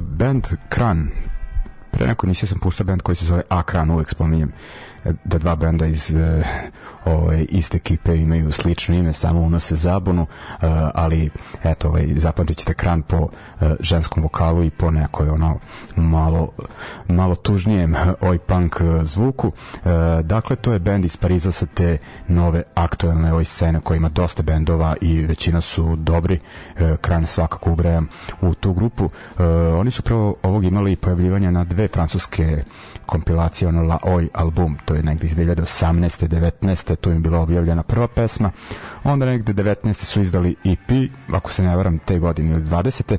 band 0.02 0.46
Kran, 0.68 1.08
pre 1.90 2.06
neko 2.06 2.26
nisi 2.26 2.46
sam 2.46 2.58
puštao 2.58 2.86
band 2.86 3.02
koji 3.02 3.16
se 3.16 3.24
zove 3.24 3.42
Akran, 3.48 3.90
uvek 3.90 4.10
spominjem 4.10 4.52
da 5.24 5.38
dva 5.38 5.56
benda 5.56 5.86
iz 5.86 6.10
uh, 6.10 6.46
ovaj, 7.04 7.46
iste 7.48 7.76
ekipe 7.76 8.16
imaju 8.16 8.52
slično 8.52 8.94
ime, 8.94 9.12
samo 9.12 9.40
unose 9.40 9.76
zabunu, 9.76 10.22
uh, 10.22 10.28
ali 10.94 11.30
eto, 11.64 11.88
ovaj, 11.88 12.06
zapamtit 12.16 12.56
ćete 12.56 12.74
kran 12.74 13.02
po 13.02 13.16
uh, 13.16 13.28
ženskom 13.80 14.22
vokalu 14.22 14.64
i 14.64 14.70
po 14.70 14.90
nekoj 14.90 15.28
ono 15.28 15.58
malo, 15.96 16.48
malo 17.08 17.34
tužnijem 17.34 17.94
oj 18.20 18.38
punk 18.38 18.76
zvuku. 19.02 19.50
Dakle, 20.22 20.56
to 20.56 20.72
je 20.72 20.78
bend 20.78 21.04
iz 21.04 21.16
Pariza 21.16 21.52
sa 21.52 21.66
te 21.66 21.98
nove 22.28 22.62
aktuelne 22.74 23.34
oj 23.34 23.44
scene 23.44 23.80
koja 23.80 23.96
ima 23.96 24.08
dosta 24.08 24.42
bendova 24.42 24.96
i 25.00 25.26
većina 25.26 25.60
su 25.60 25.96
dobri. 25.96 26.38
Kran 27.00 27.26
svakako 27.26 27.72
ubrajam 27.72 28.08
u 28.40 28.54
tu 28.54 28.72
grupu. 28.72 29.10
Oni 29.78 29.90
su 29.90 30.02
prvo 30.02 30.34
ovog 30.42 30.64
imali 30.64 30.96
pojavljivanja 30.96 31.50
na 31.50 31.64
dve 31.64 31.88
francuske 31.88 32.62
kompilacije, 33.06 33.68
ono 33.68 33.82
La 33.82 33.98
Oi 34.02 34.28
album, 34.34 34.76
to 34.84 34.94
negde 35.02 35.26
iz 35.26 35.36
2018. 35.36 36.28
19. 36.28 36.96
tu 36.96 37.10
im 37.10 37.22
bila 37.22 37.40
objavljena 37.40 37.82
prva 37.82 38.08
pesma, 38.08 38.50
onda 39.04 39.26
negde 39.26 39.52
19. 39.52 40.04
su 40.04 40.20
izdali 40.20 40.56
EP, 40.64 41.10
ako 41.32 41.52
se 41.52 41.62
ne 41.62 41.76
varam, 41.76 41.98
te 41.98 42.18
godine 42.18 42.50
ili 42.50 42.62
20 42.62 43.16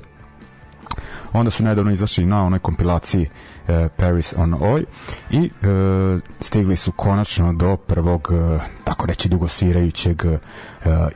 onda 1.34 1.52
su 1.52 1.64
nedavno 1.64 1.92
izašli 1.92 2.26
na 2.26 2.46
onoj 2.46 2.60
kompilaciji 2.60 3.30
e, 3.68 3.90
Paris 3.98 4.34
on 4.38 4.54
Oi 4.54 4.86
i 5.32 5.46
e, 5.46 5.50
stigli 6.40 6.76
su 6.76 6.92
konačno 6.92 7.54
do 7.54 7.78
prvog 7.78 8.30
e, 8.32 8.60
tako 8.84 9.06
reći 9.06 9.30
dugosvirajućeg 9.30 10.26
e, 10.26 10.38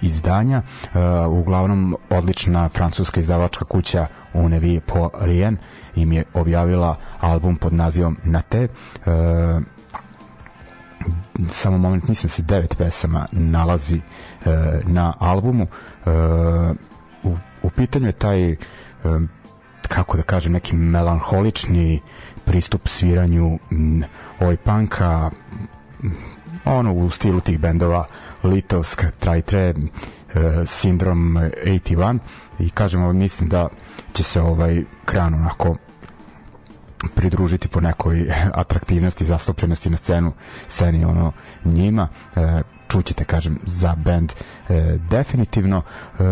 izdanja 0.01 0.61
e, 0.61 0.99
uglavnom 1.25 1.97
odlična 2.09 2.69
francuska 2.69 3.19
izdavačka 3.19 3.65
kuća 3.65 4.07
Unevie 4.33 4.79
po 4.79 5.09
Rien 5.19 5.57
im 5.95 6.11
je 6.11 6.23
objavila 6.33 6.97
album 7.19 7.55
pod 7.55 7.73
nazivom 7.73 8.17
Na 8.23 8.41
te 8.41 8.57
e, 8.61 8.69
samo 11.49 11.77
moment 11.77 12.07
mislim 12.07 12.27
da 12.27 12.33
se 12.33 12.41
devet 12.41 12.77
pesama 12.77 13.25
nalazi 13.31 13.97
e, 13.97 14.01
na 14.85 15.13
albumu. 15.19 15.67
E, 16.05 16.09
u, 17.23 17.37
u 17.63 17.69
pitanju 17.69 18.05
je 18.05 18.11
taj 18.11 18.51
e, 18.51 18.57
kako 19.87 20.17
da 20.17 20.23
kažem 20.23 20.53
neki 20.53 20.75
melanholični 20.75 22.01
pristup 22.45 22.87
sviranju 22.87 23.59
oj 24.39 24.57
panka 24.57 25.31
ono 26.65 26.93
u 26.93 27.09
stilu 27.09 27.39
tih 27.39 27.59
bendova 27.59 28.05
Litovsk, 28.43 29.03
Trajtre, 29.19 29.59
e, 29.69 29.73
Sindrom 30.65 31.37
81 31.37 32.19
i 32.59 32.69
kažemo 32.69 33.13
mislim 33.13 33.49
da 33.49 33.67
će 34.13 34.23
se 34.23 34.41
ovaj 34.41 34.83
kran 35.05 35.33
onako 35.33 35.75
pridružiti 37.15 37.67
po 37.67 37.81
nekoj 37.81 38.31
atraktivnosti, 38.63 39.25
zastupljenosti 39.25 39.89
na 39.89 39.97
scenu, 39.97 40.31
sceni 40.67 41.05
ono 41.05 41.31
njima. 41.65 42.07
E, 42.35 42.61
čućete, 42.87 43.23
kažem, 43.23 43.59
za 43.65 43.95
band 43.95 44.33
e, 44.69 44.97
definitivno. 45.09 45.81
E, 46.19 46.23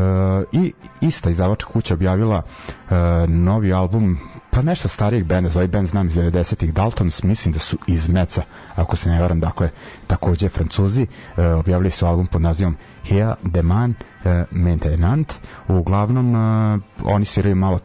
I 0.51 0.73
ista 1.01 1.29
izdavačka 1.29 1.71
kuća 1.71 1.93
objavila 1.93 2.41
e, 2.41 2.95
novi 3.27 3.73
album 3.73 4.19
pa 4.51 4.61
nešto 4.61 4.87
starijeg 4.87 5.23
benda, 5.23 5.49
za 5.49 5.59
ovaj 5.59 5.67
band 5.67 5.87
znam 5.87 6.07
iz 6.07 6.13
90-ih, 6.13 6.73
Daltons, 6.73 7.23
mislim 7.23 7.53
da 7.53 7.59
su 7.59 7.77
iz 7.87 8.09
Meca, 8.09 8.43
ako 8.75 8.95
se 8.95 9.09
ne 9.09 9.21
varam, 9.21 9.39
dakle, 9.39 9.69
takođe 10.07 10.49
francuzi, 10.49 11.07
e, 11.37 11.47
objavili 11.47 11.89
su 11.89 12.05
album 12.05 12.27
pod 12.27 12.41
nazivom 12.41 12.77
Hea 13.03 13.35
de 13.43 13.63
Man 13.63 13.93
e, 14.25 14.45
Maintenant, 14.51 15.33
uglavnom 15.67 16.35
e, 16.35 16.79
oni 17.03 17.25
siraju 17.25 17.55
malo 17.55 17.79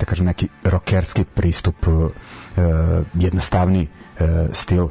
da 0.00 0.06
kažem 0.06 0.26
neki 0.26 0.48
rokerski 0.64 1.24
pristup 1.24 1.86
uh, 1.86 2.10
jednostavni 3.14 3.88
uh, 4.20 4.26
stil 4.52 4.84
uh, 4.84 4.90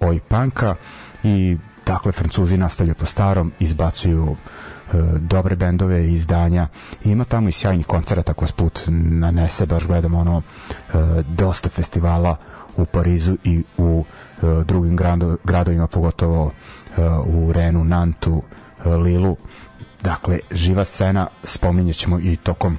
oj 0.00 0.20
panka 0.28 0.74
i 1.22 1.56
dakle 1.86 2.12
Francuzi 2.12 2.56
nastavljaju 2.56 2.94
po 2.94 3.06
starom 3.06 3.52
izbacuju 3.58 4.24
uh, 4.24 4.36
dobre 5.18 5.56
bendove 5.56 6.12
izdanja. 6.12 6.68
I 7.04 7.10
ima 7.10 7.24
tamo 7.24 7.48
i 7.48 7.52
sjajnih 7.52 7.86
koncerata 7.86 8.32
ako 8.32 8.46
put 8.56 8.82
nanese 8.88 9.66
baš 9.66 9.86
gledamo 9.86 10.18
ono 10.18 10.36
uh, 10.36 10.42
dosta 11.28 11.68
festivala 11.68 12.36
u 12.76 12.84
Parizu 12.84 13.36
i 13.44 13.62
u 13.76 14.04
uh, 14.42 14.66
drugim 14.66 14.96
grado, 14.96 15.36
gradovima 15.44 15.86
pogotovo 15.86 16.44
uh, 16.44 16.52
u 17.26 17.52
Renu, 17.52 17.84
Nantu, 17.84 18.32
uh, 18.32 18.42
Lilu. 18.94 19.36
Dakle 20.02 20.38
živa 20.50 20.84
scena 20.84 21.26
spominjet 21.42 21.96
ćemo 21.96 22.20
i 22.20 22.36
tokom 22.36 22.78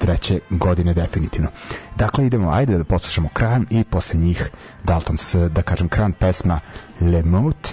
2023. 0.00 0.40
godine 0.50 0.94
definitivno 0.94 1.48
dakle 1.96 2.26
idemo 2.26 2.50
ajde 2.50 2.78
da 2.78 2.84
poslušamo 2.84 3.28
Kran 3.32 3.66
i 3.70 3.84
posle 3.84 4.20
njih 4.20 4.50
Daltons 4.84 5.34
da 5.34 5.62
kažem 5.62 5.88
Kran 5.88 6.12
pesma 6.12 6.60
Le 7.00 7.22
Mout 7.22 7.68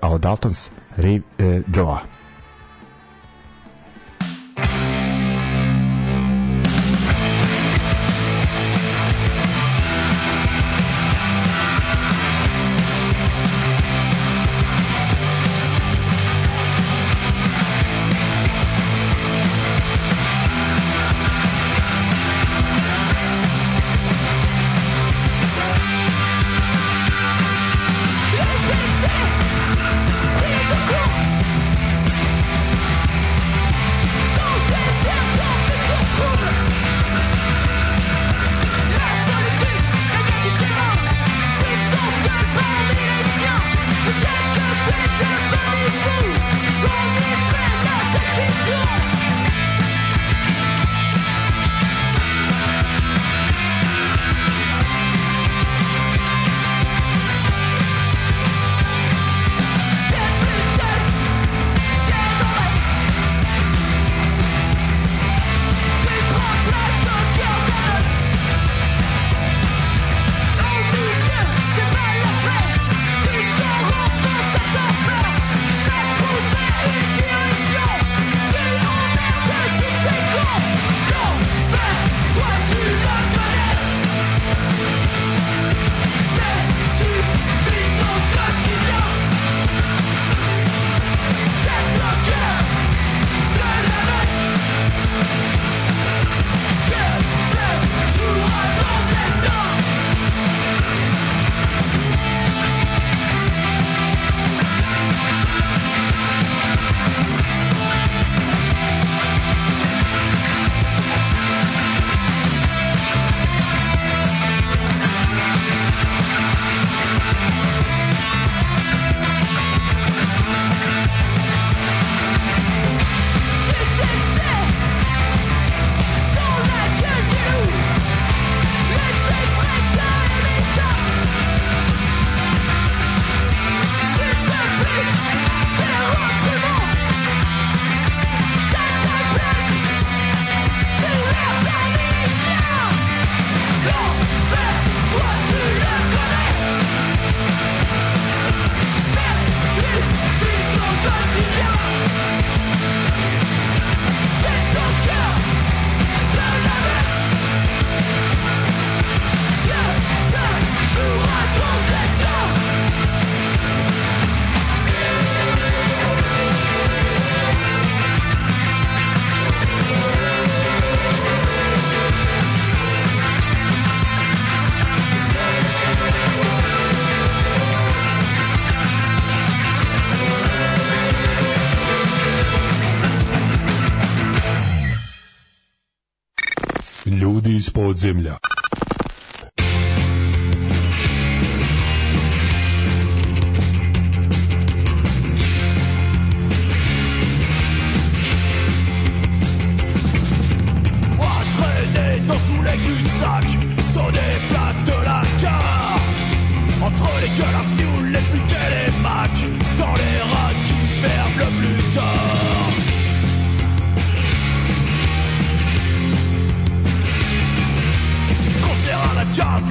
a 0.00 0.10
od 0.10 0.20
Daltons 0.20 0.70
Rive 0.96 1.22
Droa 1.66 2.00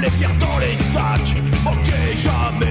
les 0.01 0.09
pierres 0.09 0.37
dans 0.39 0.57
les 0.59 0.75
sacs. 0.75 1.35
Ok, 1.65 1.91
jamais. 2.15 2.68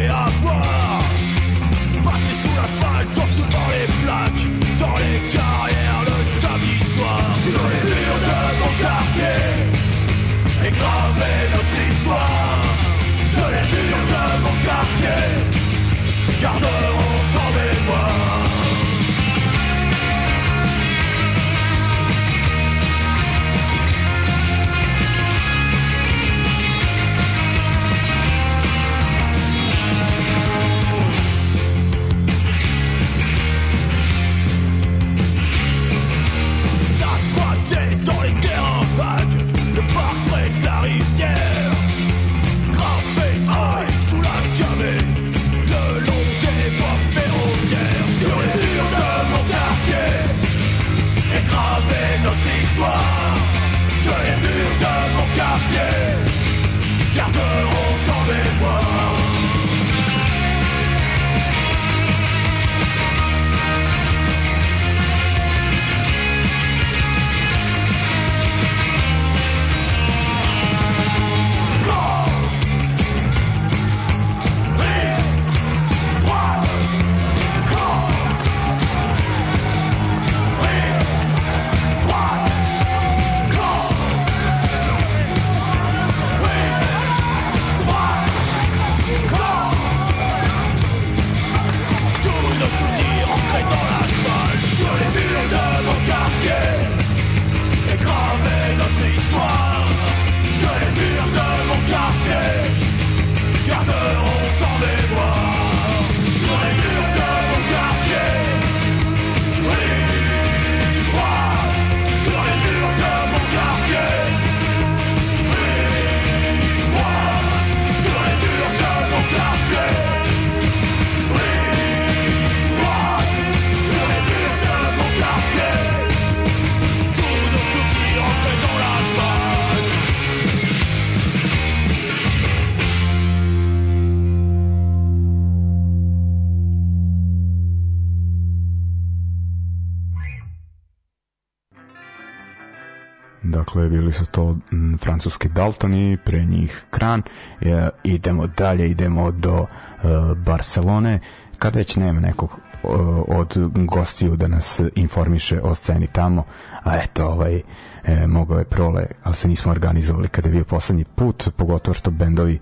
Su 144.19 144.27
to 144.27 144.57
m, 144.73 144.99
francuski 144.99 145.49
Daltoni, 145.49 146.17
pre 146.17 146.45
njih 146.45 146.85
Kran. 146.91 147.23
E, 147.61 147.89
idemo 148.05 148.47
dalje, 148.47 148.91
idemo 148.91 149.31
do 149.31 149.67
e, 149.67 150.07
Barcelone. 150.37 151.21
Kad 151.59 151.77
već 151.77 151.97
nema 151.97 152.21
nekog 152.21 152.51
e, 152.51 152.87
od 153.29 153.57
gostiju 153.75 154.37
da 154.37 154.49
nas 154.49 154.81
informiše 154.95 155.61
o 155.61 155.75
sceni 155.75 156.07
tamo, 156.07 156.45
a 156.85 156.97
eto, 156.97 157.27
ovaj, 157.27 157.63
e, 158.05 158.27
mogao 158.27 158.59
je 158.59 158.65
prole, 158.65 159.07
ali 159.23 159.35
se 159.35 159.49
nismo 159.49 159.73
organizovali 159.73 160.29
kada 160.29 160.49
je 160.49 160.53
bio 160.53 160.65
poslednji 160.65 161.05
put, 161.05 161.49
pogotovo 161.57 161.95
što 161.95 162.11
bendovi 162.11 162.55
e, 162.55 162.59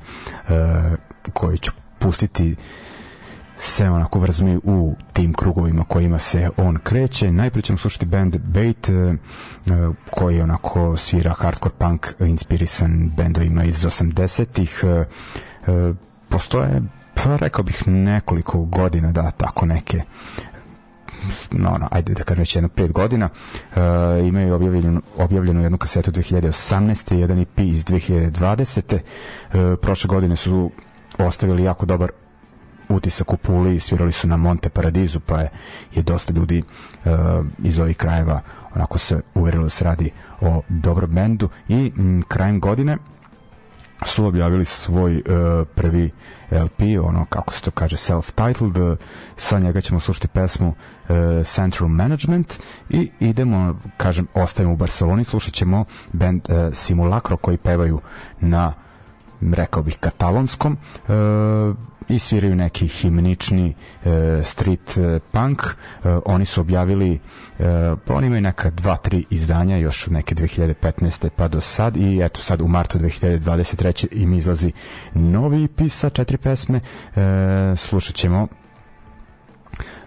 koji 1.32 1.58
ću 1.58 1.70
pustiti 1.98 2.56
se 3.58 3.90
onako 3.90 4.18
vrzmi 4.18 4.60
u 4.64 4.94
tim 5.12 5.34
krugovima 5.34 5.84
kojima 5.84 6.18
se 6.18 6.50
on 6.56 6.78
kreće. 6.82 7.32
Najprije 7.32 7.62
ćemo 7.62 7.78
slušati 7.78 8.06
band 8.06 8.36
Bait, 8.36 8.88
e, 8.88 9.16
koji 10.10 10.40
onako 10.40 10.96
svira 10.96 11.34
hardcore 11.38 11.74
punk 11.78 12.06
inspirisan 12.20 13.10
bendovima 13.16 13.64
iz 13.64 13.84
80-ih. 13.84 14.84
E, 14.84 14.88
e, 14.88 15.92
postoje, 16.28 16.82
pa 17.14 17.36
rekao 17.36 17.64
bih, 17.64 17.88
nekoliko 17.88 18.58
godina 18.64 19.12
da 19.12 19.30
tako 19.30 19.66
neke 19.66 20.02
no, 21.50 21.78
no, 21.78 21.88
ajde 21.90 22.14
da 22.14 22.22
kažem 22.22 22.40
već 22.40 22.56
jedno 22.56 22.68
pet 22.68 22.92
godina 22.92 23.28
uh, 23.28 23.76
imaju 24.26 24.54
objavljenu, 24.54 25.02
objavljenu 25.16 25.62
jednu 25.62 25.78
kasetu 25.78 26.10
2018. 26.10 27.14
jedan 27.14 27.38
EP 27.38 27.58
iz 27.58 27.84
2020. 27.84 28.94
Uh, 28.94 29.78
prošle 29.82 30.08
godine 30.08 30.36
su 30.36 30.70
ostavili 31.18 31.62
jako 31.62 31.86
dobar 31.86 32.10
utisak 32.88 33.32
u 33.32 33.36
Puli, 33.36 33.80
svirali 33.80 34.12
su 34.12 34.28
na 34.28 34.36
Monte 34.36 34.68
Paradizu, 34.68 35.20
pa 35.20 35.40
je, 35.40 35.50
je 35.94 36.02
dosta 36.02 36.32
ljudi 36.32 36.62
uh, 36.62 37.12
iz 37.62 37.78
ovih 37.78 37.96
krajeva 37.96 38.40
onako 38.76 38.98
se 38.98 39.20
uverilo 39.34 39.64
da 39.64 39.70
se 39.70 39.84
radi 39.84 40.10
o 40.40 40.62
dobrom 40.68 41.10
bendu. 41.10 41.48
I 41.68 41.92
m, 41.96 42.22
krajem 42.28 42.60
godine 42.60 42.96
su 44.04 44.26
objavili 44.26 44.64
svoj 44.64 45.16
uh, 45.16 45.22
prvi 45.74 46.10
LP, 46.50 46.80
ono 47.02 47.26
kako 47.28 47.52
se 47.52 47.62
to 47.62 47.70
kaže 47.70 47.96
self-titled, 47.96 48.96
sa 49.36 49.58
njega 49.58 49.80
ćemo 49.80 50.00
slušati 50.00 50.28
pesmu 50.28 50.68
uh, 50.68 51.16
Central 51.46 51.88
Management 51.88 52.60
i 52.90 53.10
idemo, 53.20 53.78
kažem, 53.96 54.26
ostajemo 54.34 54.72
u 54.72 54.76
Barceloni, 54.76 55.24
slušat 55.24 55.54
ćemo 55.54 55.84
band 56.12 56.48
uh, 56.48 56.74
Simulacro 56.74 57.36
koji 57.36 57.56
pevaju 57.56 58.00
na 58.40 58.72
rekao 59.40 59.82
bih 59.82 59.96
katalonskom 60.00 60.72
uh, 60.72 61.76
i 62.08 62.18
sviraju 62.18 62.56
neki 62.56 62.88
himnični 62.88 63.74
e, 64.04 64.40
street 64.42 64.98
e, 64.98 65.18
punk 65.32 65.62
e, 65.62 65.72
oni 66.24 66.44
su 66.44 66.60
objavili 66.60 67.20
e, 67.58 67.94
pa 68.04 68.14
oni 68.14 68.26
imaju 68.26 68.42
neka 68.42 68.70
dva, 68.70 68.96
tri 68.96 69.24
izdanja 69.30 69.76
još 69.76 70.06
od 70.06 70.12
neke 70.12 70.34
2015. 70.34 71.28
pa 71.36 71.48
do 71.48 71.60
sad 71.60 71.96
i 71.96 72.20
eto 72.22 72.40
sad 72.40 72.60
u 72.60 72.68
martu 72.68 72.98
2023. 72.98 74.06
im 74.10 74.34
izlazi 74.34 74.72
novi 75.14 75.64
EP 75.64 75.80
sa 75.90 76.10
četiri 76.10 76.36
pesme 76.36 76.80
e, 77.16 77.20
slušat 77.76 78.14
ćemo 78.14 78.48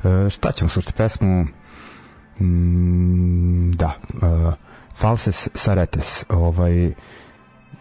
e, 0.04 0.30
šta 0.30 0.52
ćemo 0.52 0.70
slušati 0.70 0.94
pesmu 0.94 1.46
mm, 2.40 3.72
da 3.72 3.94
e, 4.14 4.70
Falses 4.96 5.50
Saretes 5.54 6.26
ovaj 6.30 6.94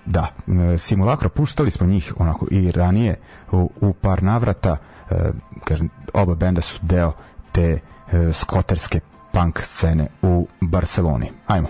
da, 0.09 0.29
e, 0.75 0.79
simulakro 0.79 1.29
puštali 1.29 1.71
smo 1.71 1.87
njih 1.87 2.15
onako 2.19 2.47
i 2.51 2.73
ranije 2.73 3.17
u, 3.53 3.71
u 3.81 3.93
par 3.93 4.23
navrata 4.23 4.77
e, 5.11 5.15
kažem, 5.65 5.89
oba 6.15 6.35
benda 6.35 6.61
su 6.61 6.79
deo 6.83 7.13
te 7.53 7.81
e, 8.13 8.33
skoterske 8.33 9.01
punk 9.33 9.59
scene 9.63 10.07
u 10.23 10.49
Barceloni. 10.61 11.33
Ajmo. 11.47 11.69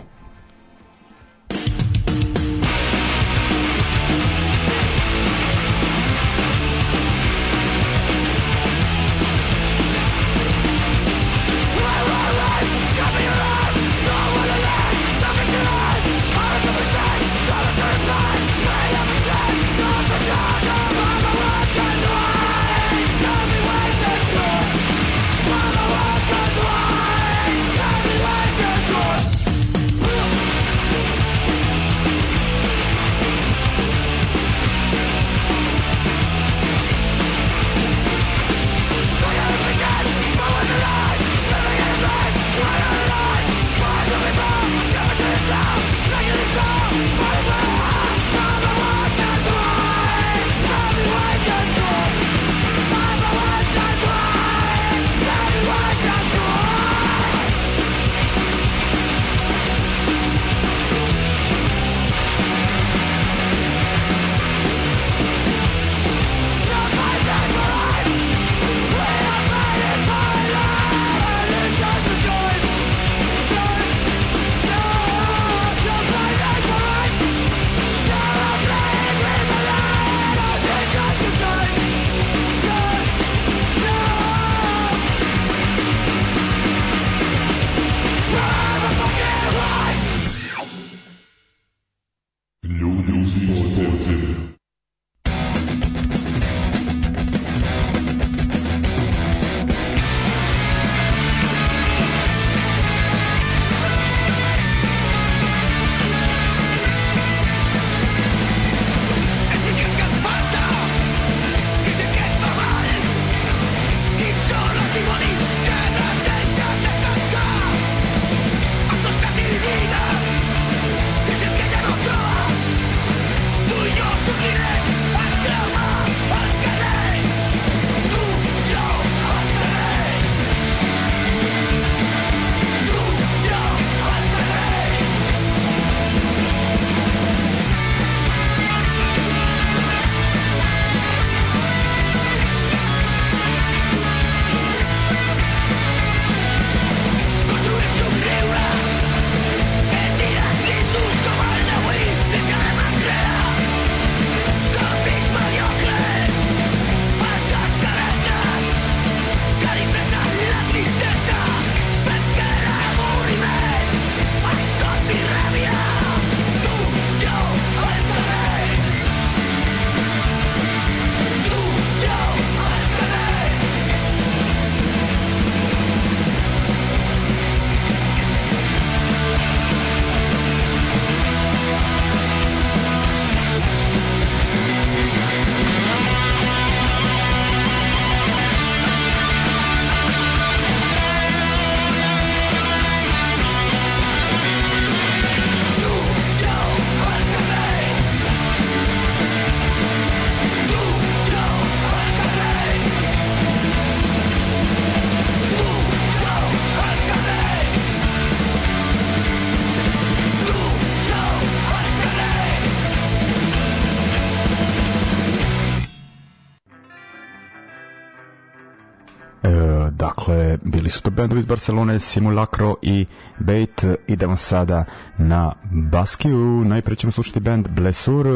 Bendovi 221.18 221.40
iz 221.40 221.46
Barcelone, 221.46 222.00
Simulacro 222.00 222.76
i 222.82 223.06
Bait. 223.38 223.84
Idemo 224.06 224.36
sada 224.36 224.84
na 225.16 225.52
Baskiju. 225.70 226.64
Najpre 226.64 226.96
ćemo 226.96 227.12
slušati 227.12 227.40
band 227.40 227.68
Blessur. 227.68 228.26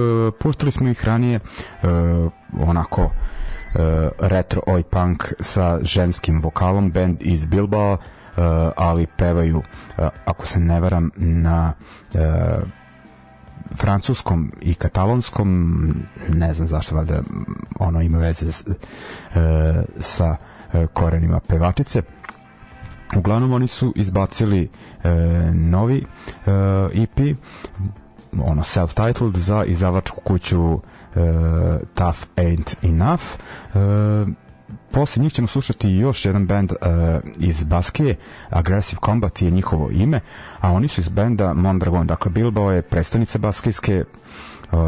Puštili 0.40 0.72
smo 0.72 0.88
ih 0.88 1.04
ranije 1.04 1.40
onako 2.60 3.10
retro 4.18 4.62
oj 4.66 4.82
punk 4.82 5.32
sa 5.40 5.78
ženskim 5.82 6.40
vokalom, 6.42 6.90
band 6.90 7.16
iz 7.20 7.46
Bilbao, 7.46 7.98
ali 8.76 9.06
pevaju, 9.06 9.62
ako 10.24 10.46
se 10.46 10.60
ne 10.60 10.80
varam, 10.80 11.10
na 11.16 11.72
francuskom 13.76 14.52
i 14.60 14.74
katalonskom 14.74 15.78
ne 16.28 16.52
znam 16.52 16.68
zašto 16.68 16.96
valjda 16.96 17.22
ono 17.78 18.02
ima 18.02 18.18
veze 18.18 18.52
s, 18.52 18.64
e, 18.66 18.72
sa 19.98 20.36
e, 20.72 20.86
korenima 20.86 21.40
pevačice 21.40 22.02
uglavnom 23.16 23.52
oni 23.52 23.66
su 23.66 23.92
izbacili 23.96 24.68
e, 25.04 25.08
novi 25.54 26.04
e, 26.46 26.50
EP 27.02 27.36
ono 28.38 28.62
self-titled 28.62 29.36
za 29.36 29.64
izdavačku 29.64 30.20
kuću 30.20 30.72
e, 30.72 30.78
Tough 31.94 32.18
Ain't 32.36 32.74
Enough. 32.82 33.22
E, 33.74 34.42
posle 34.92 35.22
njih 35.22 35.32
ćemo 35.32 35.48
slušati 35.48 35.90
još 35.90 36.24
jedan 36.24 36.46
band 36.46 36.72
uh, 36.72 36.78
iz 37.36 37.64
Baskije, 37.64 38.16
Aggressive 38.50 39.00
Combat 39.04 39.42
je 39.42 39.50
njihovo 39.50 39.90
ime, 39.90 40.20
a 40.60 40.72
oni 40.72 40.88
su 40.88 41.00
iz 41.00 41.08
benda 41.08 41.52
Mondragon, 41.54 42.06
dakle 42.06 42.30
Bilbao 42.30 42.72
je 42.72 42.82
predstavnica 42.82 43.38
baskijske 43.38 44.04
uh, 44.72 44.78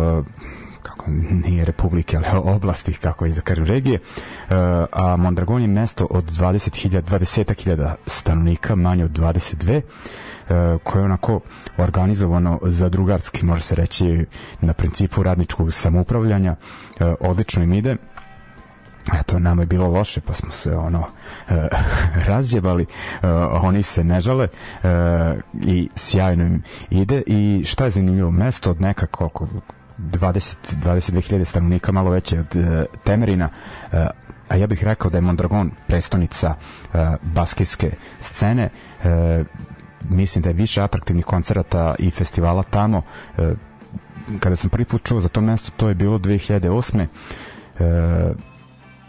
kako 0.84 1.04
nije 1.44 1.64
republike, 1.64 2.16
ali 2.16 2.26
oblasti, 2.44 2.92
kako 2.94 3.24
je 3.26 3.32
da 3.32 3.40
kažem, 3.40 3.64
regije, 3.64 3.98
uh, 3.98 4.54
a 4.92 5.16
Mondragon 5.16 5.62
je 5.62 5.68
mesto 5.68 6.06
od 6.10 6.24
20.000, 6.24 7.02
20.000 7.02 7.94
stanovnika, 8.06 8.74
manje 8.74 9.04
od 9.04 9.10
22, 9.10 9.80
uh, 9.80 10.80
koje 10.82 11.00
je 11.00 11.04
onako 11.04 11.40
organizovano 11.78 12.60
za 12.62 12.88
drugarski, 12.88 13.44
može 13.44 13.62
se 13.62 13.74
reći, 13.74 14.26
na 14.60 14.72
principu 14.72 15.22
radničkog 15.22 15.72
samoupravljanja, 15.72 16.56
uh, 17.00 17.06
odlično 17.20 17.62
im 17.62 17.72
ide, 17.72 17.96
eto 19.12 19.38
nama 19.38 19.62
je 19.62 19.66
bilo 19.66 19.88
loše 19.88 20.20
pa 20.20 20.34
smo 20.34 20.50
se 20.50 20.76
ono 20.76 21.04
e, 21.48 21.68
razjebali. 22.28 22.86
E, 23.22 23.28
oni 23.62 23.82
se 23.82 24.04
ne 24.04 24.20
žale 24.20 24.48
e, 24.82 24.88
i 25.62 25.88
sjajno 25.96 26.44
im 26.44 26.62
ide. 26.90 27.22
I 27.26 27.62
šta 27.64 27.84
je 27.84 27.90
zanimljivo? 27.90 28.30
Mesto 28.30 28.70
od 28.70 28.80
nekako 28.80 29.24
oko 29.24 29.46
20 29.98 30.54
22.000 30.76 31.44
stanovnika 31.44 31.92
malo 31.92 32.10
veće 32.10 32.40
od 32.40 32.56
e, 32.56 32.84
Temerina 33.04 33.48
e, 33.92 34.06
a 34.48 34.56
ja 34.56 34.66
bih 34.66 34.84
rekao 34.84 35.10
da 35.10 35.18
je 35.18 35.22
Mondragon 35.22 35.70
prestonica 35.86 36.54
e, 36.94 36.98
baskijske 37.22 37.90
scene. 38.20 38.62
E, 39.04 39.44
mislim 40.02 40.42
da 40.42 40.48
je 40.48 40.54
više 40.54 40.82
atraktivnih 40.82 41.24
koncerata 41.24 41.94
i 41.98 42.10
festivala 42.10 42.62
tamo. 42.62 43.02
E, 43.38 43.54
kada 44.40 44.56
sam 44.56 44.70
prvi 44.70 44.84
put 44.84 45.02
čuo 45.04 45.20
za 45.20 45.28
to 45.28 45.40
mesto 45.40 45.70
to 45.76 45.88
je 45.88 45.94
bilo 45.94 46.18
2008 46.18 47.06
e, 47.78 48.34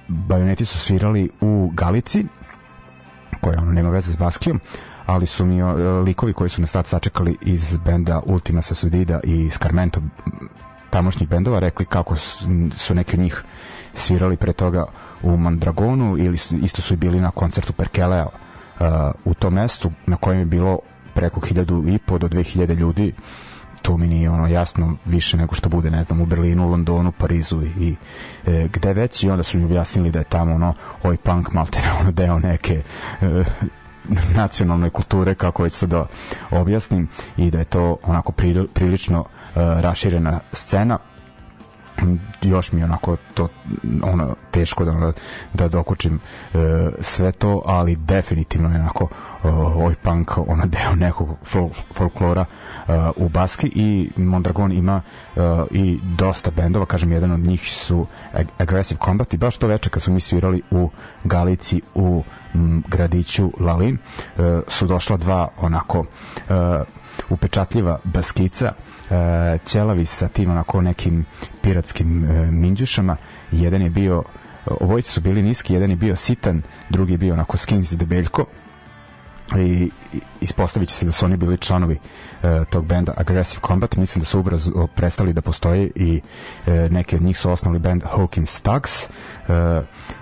Bajoneti 0.07 0.65
su 0.65 0.79
svirali 0.79 1.29
u 1.41 1.71
Galici, 1.73 2.25
koja 3.41 3.61
ono 3.61 3.71
nema 3.71 3.89
veze 3.89 4.11
s 4.11 4.17
Baskijom, 4.17 4.59
ali 5.05 5.25
su 5.25 5.45
mi 5.45 5.63
likovi 6.03 6.33
koji 6.33 6.49
su 6.49 6.61
nas 6.61 6.71
tad 6.71 6.85
sačekali 6.87 7.37
iz 7.41 7.77
benda 7.77 8.21
Ultima 8.25 8.61
Sasudida 8.61 9.19
i 9.23 9.49
Scarmento 9.49 10.01
tamošnjih 10.95 11.29
bendova 11.29 11.59
rekli 11.59 11.85
kako 11.85 12.15
su 12.75 12.95
neki 12.95 13.15
od 13.15 13.19
njih 13.19 13.43
svirali 13.93 14.37
pre 14.37 14.53
toga 14.53 14.85
u 15.23 15.37
Mandragonu 15.37 16.17
ili 16.17 16.37
isto 16.63 16.81
su 16.81 16.95
bili 16.95 17.21
na 17.21 17.31
koncertu 17.31 17.73
Perkelea 17.73 18.25
uh, 18.25 18.85
u 19.25 19.33
tom 19.33 19.53
mestu 19.53 19.91
na 20.05 20.17
kojem 20.17 20.39
je 20.39 20.45
bilo 20.45 20.79
preko 21.13 21.39
hiljadu 21.39 21.83
i 21.87 21.97
po 21.97 22.17
do 22.17 22.27
2000 22.27 22.75
ljudi. 22.75 23.13
To 23.81 23.97
mi 23.97 24.07
nije 24.07 24.29
ono 24.29 24.47
jasno 24.47 24.95
više 25.05 25.37
nego 25.37 25.55
što 25.55 25.69
bude 25.69 25.91
ne 25.91 26.03
znam 26.03 26.21
u 26.21 26.25
Berlinu, 26.25 26.69
Londonu, 26.69 27.11
Parizu 27.11 27.63
i, 27.63 27.95
e, 28.47 28.67
gde 28.73 28.93
već. 28.93 29.23
I 29.23 29.29
onda 29.29 29.43
su 29.43 29.57
mi 29.57 29.65
objasnili 29.65 30.11
da 30.11 30.19
je 30.19 30.25
tamo 30.25 30.55
ono 30.55 30.73
oj 31.03 31.17
punk 31.17 31.53
malte 31.53 31.79
ono 32.01 32.11
deo 32.11 32.39
neke 32.39 32.81
e, 33.21 33.43
nacionalne 34.35 34.89
kulture 34.89 35.35
kako 35.35 35.63
već 35.63 35.73
se 35.73 35.87
da 35.87 36.05
objasnim 36.51 37.07
i 37.37 37.51
da 37.51 37.59
je 37.59 37.65
to 37.65 37.97
onako 38.03 38.31
prilično 38.73 39.25
raširena 39.55 40.39
scena. 40.51 40.97
Još 42.41 42.71
mi 42.71 42.83
onako 42.83 43.17
to 43.33 43.47
ono 44.03 44.35
teško 44.51 44.85
da 44.85 45.11
da 45.53 45.67
dokučim 45.67 46.19
e, 46.53 46.57
sve 46.99 47.31
to 47.31 47.61
ali 47.65 47.95
definitivno 47.95 48.69
je 48.69 48.79
onako 48.79 49.07
oj 49.75 49.95
punk 49.95 50.37
ona 50.37 50.65
deo 50.65 50.95
nekog 50.95 51.29
fol, 51.45 51.69
folklora 51.93 52.45
e, 52.87 52.91
u 53.15 53.29
Baski 53.29 53.71
i 53.75 54.09
Mondragon 54.17 54.71
ima 54.71 55.01
e, 55.35 55.39
i 55.71 55.99
dosta 56.17 56.51
bendova. 56.51 56.85
Kažem 56.85 57.11
jedan 57.11 57.31
od 57.31 57.39
njih 57.39 57.71
su 57.71 58.05
Aggressive 58.57 58.99
Combat 59.05 59.33
i 59.33 59.37
baš 59.37 59.57
to 59.57 59.67
veče 59.67 59.89
kad 59.89 60.01
su 60.01 60.11
mi 60.11 60.19
svirali 60.19 60.61
u 60.71 60.89
Galici 61.23 61.81
u 61.95 62.23
m, 62.53 62.83
gradiću 62.87 63.51
Lalin 63.59 63.97
e, 64.37 64.61
su 64.67 64.87
došla 64.87 65.17
dva 65.17 65.47
onako 65.57 66.05
e, 66.49 66.53
upečatljiva 67.29 67.99
baskica 68.03 68.65
e, 68.65 68.94
ćelavi 69.65 70.05
sa 70.05 70.27
tim 70.27 70.51
onako 70.51 70.81
nekim 70.81 71.25
piratskim 71.61 72.25
e, 72.25 72.51
minđušama 72.51 73.17
jedan 73.51 73.81
je 73.81 73.89
bio 73.89 74.23
obojice 74.65 75.11
su 75.11 75.21
bili 75.21 75.41
niski, 75.41 75.73
jedan 75.73 75.89
je 75.89 75.95
bio 75.95 76.15
sitan 76.15 76.61
drugi 76.89 77.13
je 77.13 77.17
bio 77.17 77.33
onako 77.33 77.57
skins 77.57 77.93
debeljko. 77.93 78.45
I 79.57 79.91
ispostavit 80.41 80.89
će 80.89 80.95
se 80.95 81.05
da 81.05 81.11
su 81.11 81.25
oni 81.25 81.37
bili 81.37 81.57
članovi 81.57 81.99
e, 82.43 82.63
tog 82.69 82.85
benda 82.85 83.13
Aggressive 83.17 83.61
Combat. 83.67 83.95
Mislim 83.95 84.19
da 84.19 84.25
su 84.25 84.39
ubrzo 84.39 84.87
prestali 84.95 85.33
da 85.33 85.41
postoje 85.41 85.91
i 85.95 86.21
e, 86.65 86.71
neki 86.91 87.15
od 87.15 87.21
njih 87.21 87.37
su 87.37 87.51
osnovali 87.51 87.79
band 87.79 88.03
Hawkins 88.03 88.45
Stugs 88.45 89.03
e, 89.03 89.07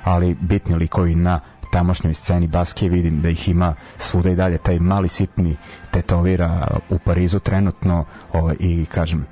ali 0.04 0.34
bitni 0.34 0.76
likovi 0.76 1.16
na 1.16 1.40
tamošnjoj 1.74 2.14
sceni 2.14 2.48
baske 2.48 2.90
vidim 2.90 3.22
da 3.22 3.30
ih 3.30 3.50
ima 3.50 3.74
svuda 3.98 4.30
i 4.30 4.36
dalje. 4.36 4.58
Taj 4.58 4.80
mali 4.80 5.08
sitni 5.08 5.56
tetovira 5.92 6.68
u 6.90 7.00
Parizu 7.00 7.40
trenutno 7.40 8.06
ovaj, 8.34 8.56
i 8.60 8.86
kažem 8.86 9.26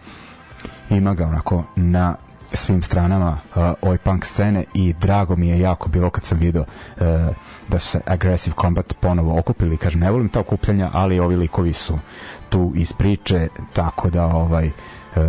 ima 0.89 1.13
ga 1.13 1.27
onako 1.27 1.63
na 1.75 2.15
svim 2.53 2.83
stranama 2.83 3.31
uh, 3.31 3.63
ove 3.81 3.97
punk 3.97 4.25
scene 4.25 4.63
i 4.73 4.93
drago 4.93 5.35
mi 5.35 5.47
je 5.47 5.59
jako 5.59 5.89
bilo 5.89 6.09
kad 6.09 6.23
sam 6.23 6.37
video 6.39 6.61
uh, 6.61 7.05
da 7.67 7.79
su 7.79 7.87
se 7.87 8.01
Aggressive 8.05 8.55
Combat 8.61 8.93
ponovo 8.99 9.39
okupili. 9.39 9.77
Kažem 9.77 10.01
ne 10.01 10.11
volim 10.11 10.29
ta 10.29 10.39
okupljanja 10.39 10.89
ali 10.93 11.19
ovi 11.19 11.35
likovi 11.35 11.73
su 11.73 11.99
tu 12.49 12.71
iz 12.75 12.93
priče 12.93 13.47
tako 13.73 14.09
da 14.09 14.25
ovaj 14.25 14.67
uh, 14.67 15.23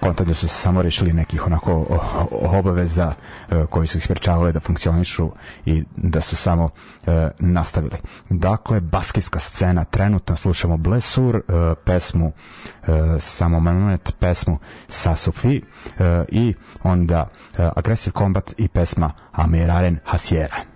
konta 0.00 0.24
da 0.24 0.34
su 0.34 0.48
se 0.48 0.54
samo 0.54 0.82
rešili 0.82 1.12
nekih 1.12 1.46
onako 1.46 2.00
obaveza 2.30 3.14
e, 3.50 3.66
koji 3.70 3.86
su 3.86 3.98
ih 3.98 4.04
sprečavali 4.04 4.52
da 4.52 4.60
funkcionišu 4.60 5.30
i 5.66 5.84
da 5.96 6.20
su 6.20 6.36
samo 6.36 6.70
e, 7.06 7.28
nastavili. 7.38 7.96
Dakle, 8.28 8.80
baskijska 8.80 9.38
scena 9.38 9.84
trenutno 9.84 10.36
slušamo 10.36 10.76
Blesur, 10.76 11.36
e, 11.36 11.40
pesmu 11.84 12.32
samo 13.18 13.60
moment, 13.60 14.12
pesmu 14.18 14.58
sa 14.88 15.16
Sofi 15.16 15.62
i 16.28 16.54
onda 16.82 17.28
Aggressive 17.76 18.14
Combat 18.18 18.54
i 18.56 18.68
pesma 18.68 19.12
Amiraren 19.32 19.98
Hasiera. 20.04 20.69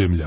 Ljudi 0.00 0.24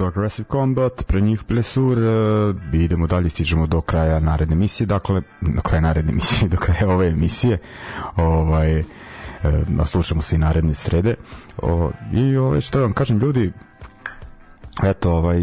to 0.00 0.06
Aggressive 0.06 0.48
Combat, 0.48 1.04
pre 1.06 1.20
njih 1.20 1.42
Plesur, 1.44 1.98
uh, 1.98 2.56
idemo 2.72 3.06
dalje, 3.06 3.28
stižemo 3.30 3.66
do 3.66 3.80
kraja 3.80 4.20
naredne 4.20 4.54
emisije, 4.54 4.86
dakle, 4.86 5.22
do 5.40 5.60
kraja 5.62 5.80
naredne 5.80 6.12
emisije, 6.12 6.48
do 6.48 6.56
kraja 6.56 6.88
ove 6.88 7.08
emisije, 7.08 7.58
ovaj, 8.16 8.78
uh, 8.78 8.84
slušamo 9.86 10.22
se 10.22 10.36
i 10.36 10.38
naredne 10.38 10.74
srede, 10.74 11.14
o, 11.58 11.90
i 12.12 12.36
ovaj, 12.36 12.60
što 12.60 12.80
vam 12.80 12.92
kažem, 12.92 13.18
ljudi, 13.18 13.52
eto, 14.82 15.12
ovaj, 15.12 15.40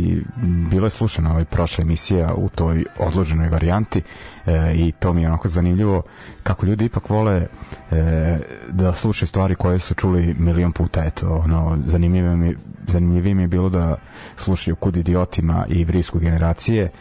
bila 0.71 0.85
je 0.85 0.89
slušana 0.89 1.31
ovaj, 1.31 1.45
prošla 1.45 1.81
emisija 1.81 2.33
u 2.33 2.49
toj 2.49 2.85
odloženoj 2.99 3.49
varijanti 3.49 4.01
e, 4.45 4.73
i 4.75 4.91
to 4.91 5.13
mi 5.13 5.21
je 5.21 5.27
onako 5.27 5.49
zanimljivo 5.49 6.01
kako 6.43 6.65
ljudi 6.65 6.85
ipak 6.85 7.09
vole 7.09 7.47
e, 7.91 8.39
da 8.69 8.93
slušaju 8.93 9.27
stvari 9.27 9.55
koje 9.55 9.79
su 9.79 9.93
čuli 9.93 10.35
milion 10.39 10.71
puta, 10.71 11.03
eto, 11.03 11.41
ono, 11.45 11.77
zanimljivo 11.85 12.35
mi, 12.35 12.55
zanimljivije 12.87 13.35
mi 13.35 13.41
je 13.41 13.47
bilo 13.47 13.69
da 13.69 13.95
slušaju 14.35 14.75
Kud 14.75 14.97
idiotima 14.97 15.65
i 15.69 15.85
vrijsku 15.85 16.19
generacije 16.19 16.83
e, 16.83 16.91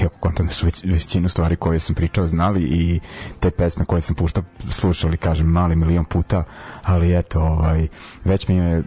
iako 0.00 0.14
kontam 0.20 0.46
da 0.46 0.52
su 0.52 0.66
već, 0.66 0.84
većinu 0.84 1.28
stvari 1.28 1.56
koje 1.56 1.78
sam 1.78 1.94
pričao 1.94 2.26
znali 2.26 2.62
i 2.62 3.00
te 3.40 3.50
pesme 3.50 3.84
koje 3.84 4.00
sam 4.00 4.14
puštao 4.16 4.44
slušali, 4.70 5.16
kažem, 5.16 5.46
mali 5.46 5.76
milion 5.76 6.04
puta, 6.04 6.44
ali 6.82 7.18
eto, 7.18 7.40
ovaj, 7.40 7.88
već 8.24 8.48
mi 8.48 8.56
je 8.56 8.82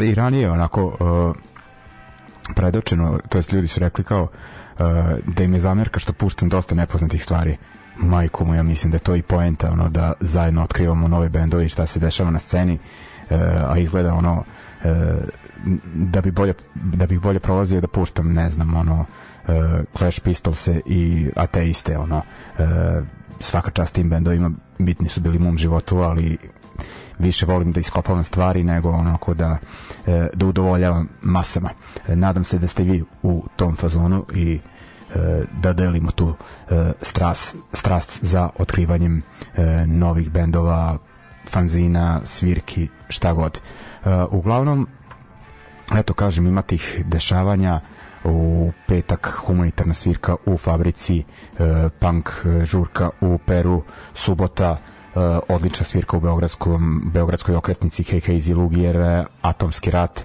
i 0.00 0.14
ranije 0.14 0.50
onako 0.50 0.84
uh, 0.86 1.36
predočeno, 2.54 3.18
to 3.28 3.38
jest 3.38 3.52
ljudi 3.52 3.68
su 3.68 3.80
rekli 3.80 4.04
kao 4.04 4.22
uh, 4.22 4.28
da 5.26 5.42
im 5.42 5.54
je 5.54 5.60
zamjerka 5.60 6.00
što 6.00 6.12
puštam 6.12 6.48
dosta 6.48 6.74
nepoznatih 6.74 7.22
stvari. 7.24 7.56
Majku 7.96 8.44
mu, 8.44 8.54
ja 8.54 8.62
mislim 8.62 8.90
da 8.90 8.96
je 8.96 9.00
to 9.00 9.16
i 9.16 9.22
poenta 9.22 9.70
ono, 9.70 9.88
da 9.88 10.12
zajedno 10.20 10.62
otkrivamo 10.62 11.08
nove 11.08 11.28
bendove 11.28 11.66
i 11.66 11.68
šta 11.68 11.86
se 11.86 12.00
dešava 12.00 12.30
na 12.30 12.38
sceni 12.38 12.78
a 13.68 13.78
izgleda 13.78 14.14
ono 14.14 14.32
uh, 14.34 14.90
da 15.94 16.20
bi 16.20 16.30
bolje 16.30 16.54
da 16.74 17.06
bih 17.06 17.20
bolje 17.20 17.38
prolazio 17.38 17.80
da 17.80 17.88
puštam 17.88 18.32
ne 18.32 18.48
znam 18.48 18.74
ono 18.74 19.00
uh, 19.00 19.54
Clash 19.96 20.20
Pistolse 20.20 20.80
i 20.86 21.30
ateiste 21.36 21.98
ono 21.98 22.22
svaka 23.40 23.70
čast 23.70 23.94
tim 23.94 24.10
bendovima 24.10 24.50
bitni 24.78 25.08
su 25.08 25.20
bili 25.20 25.36
u 25.36 25.40
mom 25.40 25.58
životu 25.58 25.98
ali 25.98 26.38
više 27.18 27.46
volim 27.46 27.72
da 27.72 27.80
iskopavam 27.80 28.24
stvari 28.24 28.64
nego 28.64 28.90
onako 28.90 29.34
da, 29.34 29.58
da 30.34 30.46
udovoljavam 30.46 31.08
masama. 31.22 31.70
Nadam 32.08 32.44
se 32.44 32.58
da 32.58 32.68
ste 32.68 32.82
vi 32.82 33.04
u 33.22 33.44
tom 33.56 33.76
fazonu 33.76 34.24
i 34.34 34.60
da 35.62 35.72
delimo 35.72 36.10
tu 36.10 36.34
strast, 37.02 37.56
strast 37.72 38.18
za 38.24 38.48
otkrivanjem 38.58 39.22
novih 39.86 40.30
bendova, 40.30 40.98
fanzina, 41.48 42.20
svirki, 42.24 42.88
šta 43.08 43.32
god. 43.32 43.60
Uglavnom, 44.30 44.86
eto 45.94 46.14
kažem, 46.14 46.46
ima 46.46 46.62
tih 46.62 47.02
dešavanja. 47.06 47.80
U 48.24 48.72
petak 48.86 49.32
humanitarna 49.46 49.94
svirka 49.94 50.36
u 50.46 50.56
fabrici 50.58 51.24
punk 51.98 52.30
žurka 52.64 53.10
u 53.20 53.38
Peru. 53.38 53.82
Subota 54.14 54.76
uh, 55.18 55.38
odlična 55.48 55.84
svirka 55.84 56.16
u 56.16 56.20
Beogradskom, 56.20 57.02
Beogradskoj 57.14 57.56
okretnici 57.56 58.04
Ilugije, 58.48 58.90
uh, 58.90 59.26
Atomski 59.42 59.90
rat, 59.90 60.24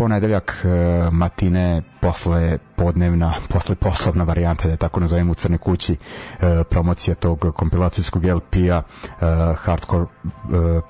ponedeljak 0.00 0.64
uh, 0.64 0.70
matine 1.12 1.82
posle 2.00 2.58
podnevna, 2.76 3.34
posle 3.48 3.74
poslovna 3.74 4.24
varijanta, 4.24 4.68
da 4.68 4.76
tako 4.76 5.00
nazovem 5.00 5.30
u 5.30 5.34
Crne 5.34 5.58
kući, 5.58 5.92
uh, 5.92 6.48
promocija 6.70 7.14
tog 7.14 7.52
kompilacijskog 7.56 8.24
LP-a 8.24 8.78
uh, 8.82 9.58
Hardcore 9.58 10.06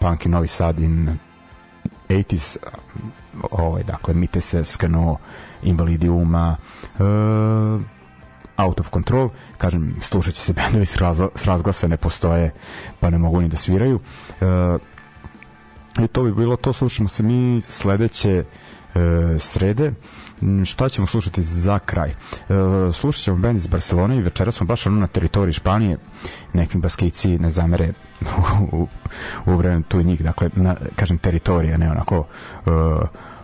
Punk 0.00 0.26
in 0.26 0.32
Novi 0.32 0.46
Sad 0.46 0.78
in 0.80 1.18
80s 2.08 2.56
ovaj, 3.50 3.82
dakle, 3.82 4.14
Mite 4.14 4.40
se 4.40 4.64
skano 4.64 5.16
invalidi 5.62 6.08
uma 6.08 6.56
out 8.56 8.80
of 8.80 8.90
control, 8.90 9.30
kažem, 9.58 9.96
slušat 10.00 10.34
će 10.34 10.42
se 10.42 10.52
bendovi 10.52 10.86
s, 10.86 10.96
razla, 10.96 11.28
s 11.34 11.44
razglasa, 11.44 11.88
ne 11.88 11.96
postoje, 11.96 12.52
pa 13.00 13.10
ne 13.10 13.18
mogu 13.18 13.40
ni 13.40 13.48
da 13.48 13.56
sviraju. 13.56 14.00
E, 14.40 14.46
I 16.04 16.06
to 16.06 16.22
bi 16.22 16.32
bilo 16.32 16.56
to, 16.56 16.72
slušamo 16.72 17.08
se 17.08 17.22
mi 17.22 17.60
sledeće 17.62 18.30
e, 18.30 18.44
srede 19.38 19.92
šta 20.64 20.88
ćemo 20.88 21.06
slušati 21.06 21.42
za 21.42 21.78
kraj? 21.78 22.10
E, 22.10 22.14
slušat 22.92 23.22
ćemo 23.22 23.36
band 23.36 23.56
iz 23.56 23.66
Barcelone 23.66 24.16
i 24.16 24.22
večera 24.22 24.50
smo 24.50 24.66
baš 24.66 24.86
ono 24.86 25.00
na 25.00 25.06
teritoriji 25.06 25.52
Španije. 25.52 25.98
Neki 26.52 26.78
baskici 26.78 27.38
ne 27.38 27.50
zamere 27.50 27.92
u, 28.72 28.86
u, 29.46 29.56
vremenu 29.56 29.82
tu 29.82 30.02
njih. 30.02 30.22
Dakle, 30.24 30.50
na, 30.54 30.76
kažem 30.96 31.18
teritorija, 31.18 31.78
ne 31.78 31.90
onako 31.90 32.18
uh, 32.18 32.24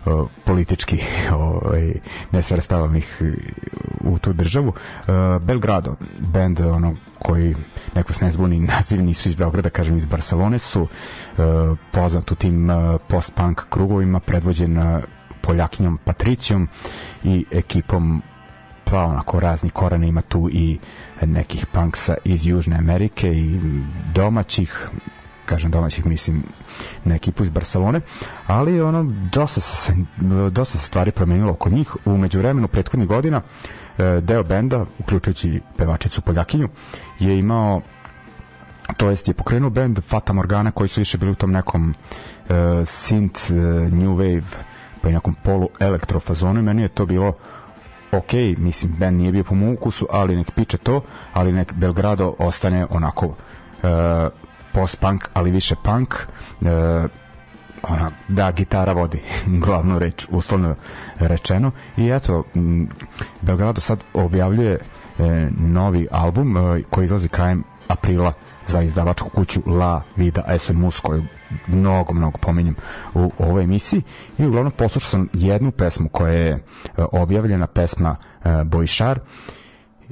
uh, 0.05 0.29
politički 0.45 0.99
ovaj, 1.33 1.93
ne 2.31 2.41
ih 2.97 3.21
u 4.01 4.19
tu 4.19 4.33
državu. 4.33 4.67
Uh, 4.67 5.41
Belgrado, 5.41 5.95
band 6.19 6.59
ono 6.59 6.95
koji 7.19 7.55
neko 7.95 8.13
se 8.13 8.25
ne 8.25 8.31
zbuni 8.31 8.59
naziv 8.75 9.03
nisu 9.03 9.29
iz 9.29 9.35
Beograda, 9.35 9.69
kažem 9.69 9.95
iz 9.95 10.05
Barcelone 10.05 10.59
su 10.59 10.87
poznat 11.91 12.31
u 12.31 12.35
tim 12.35 12.69
post-punk 13.07 13.61
krugovima 13.69 14.19
predvođen 14.19 14.77
Poljakinjom 15.41 15.99
Patricijom 16.03 16.67
i 17.23 17.45
ekipom 17.51 18.21
pa 18.83 19.05
onako 19.05 19.39
razni 19.39 19.69
korene 19.69 20.07
ima 20.07 20.21
tu 20.21 20.49
i 20.51 20.77
nekih 21.21 21.65
punksa 21.65 22.15
iz 22.23 22.47
Južne 22.47 22.77
Amerike 22.77 23.27
i 23.27 23.59
domaćih 24.13 24.89
kažem 25.45 25.71
domaćih 25.71 26.05
mislim 26.05 26.43
na 27.03 27.15
ekipu 27.15 27.43
iz 27.43 27.49
Barcelone. 27.49 28.01
Ali 28.47 28.81
ono 28.81 29.03
dosta 29.31 29.61
se, 29.61 29.93
dosta 30.51 30.77
se 30.77 30.85
stvari 30.85 31.11
promenilo 31.11 31.51
oko 31.51 31.69
njih. 31.69 31.95
U 32.05 32.17
međuvremenu 32.17 32.67
prethodnih 32.67 33.07
godina 33.07 33.41
e, 33.97 34.21
deo 34.21 34.43
benda 34.43 34.85
uključujući 34.99 35.61
pevačicu 35.77 36.21
Poljakinju 36.21 36.69
je 37.19 37.39
imao 37.39 37.81
to 38.97 39.09
jest 39.09 39.27
je 39.27 39.33
pokrenuo 39.33 39.69
bend 39.69 39.99
Fata 40.07 40.33
Morgana 40.33 40.71
koji 40.71 40.89
su 40.89 41.01
više 41.01 41.17
bili 41.17 41.31
u 41.31 41.35
tom 41.35 41.51
nekom 41.51 41.89
uh, 41.89 42.55
synth 42.83 43.51
uh, 43.51 43.93
new 43.93 44.15
wave 44.15 44.43
pa 45.01 45.09
i 45.09 45.13
nekom 45.13 45.35
polu 45.43 45.69
elektrofazonu 45.79 46.59
i 46.59 46.63
meni 46.63 46.81
je 46.81 46.87
to 46.87 47.05
bilo 47.05 47.33
ok, 48.11 48.33
mislim, 48.57 48.95
Ben 48.99 49.15
nije 49.15 49.31
bio 49.31 49.43
po 49.43 49.55
mom 49.55 49.73
ukusu, 49.73 50.07
ali 50.11 50.35
nek 50.35 50.51
piče 50.51 50.77
to, 50.77 51.01
ali 51.33 51.51
nek 51.51 51.73
Belgrado 51.73 52.35
ostane 52.39 52.85
onako 52.89 53.25
uh, 53.25 53.33
post-punk, 54.73 55.29
ali 55.33 55.51
više 55.51 55.75
punk, 55.83 56.15
uh, 56.61 56.67
ona, 57.83 58.11
da, 58.27 58.51
gitara 58.51 58.93
vodi 58.93 59.19
glavnu 59.65 59.99
reč, 59.99 60.27
uslovno 60.29 60.75
rečeno. 61.19 61.71
I 61.97 62.09
eto, 62.09 62.43
Belgrado 63.41 63.81
sad 63.81 64.03
objavljuje 64.13 64.79
e, 65.19 65.49
novi 65.57 66.07
album 66.11 66.57
e, 66.57 66.83
koji 66.89 67.05
izlazi 67.05 67.29
krajem 67.29 67.63
aprila 67.87 68.33
za 68.67 68.81
izdavačku 68.81 69.29
kuću 69.29 69.61
La 69.65 70.01
Vida 70.15 70.57
SMS 70.59 70.99
koju 70.99 71.23
mnogo, 71.67 72.13
mnogo 72.13 72.37
pominjem 72.37 72.75
u 73.13 73.31
ovoj 73.39 73.63
emisiji. 73.63 74.01
I 74.37 74.45
uglavnom 74.45 74.71
poslušao 74.71 75.09
sam 75.09 75.29
jednu 75.33 75.71
pesmu 75.71 76.09
koja 76.09 76.33
je 76.33 76.51
e, 76.51 76.59
objavljena 77.11 77.67
pesma 77.67 78.15
e, 78.43 78.63
Bojšar 78.63 79.19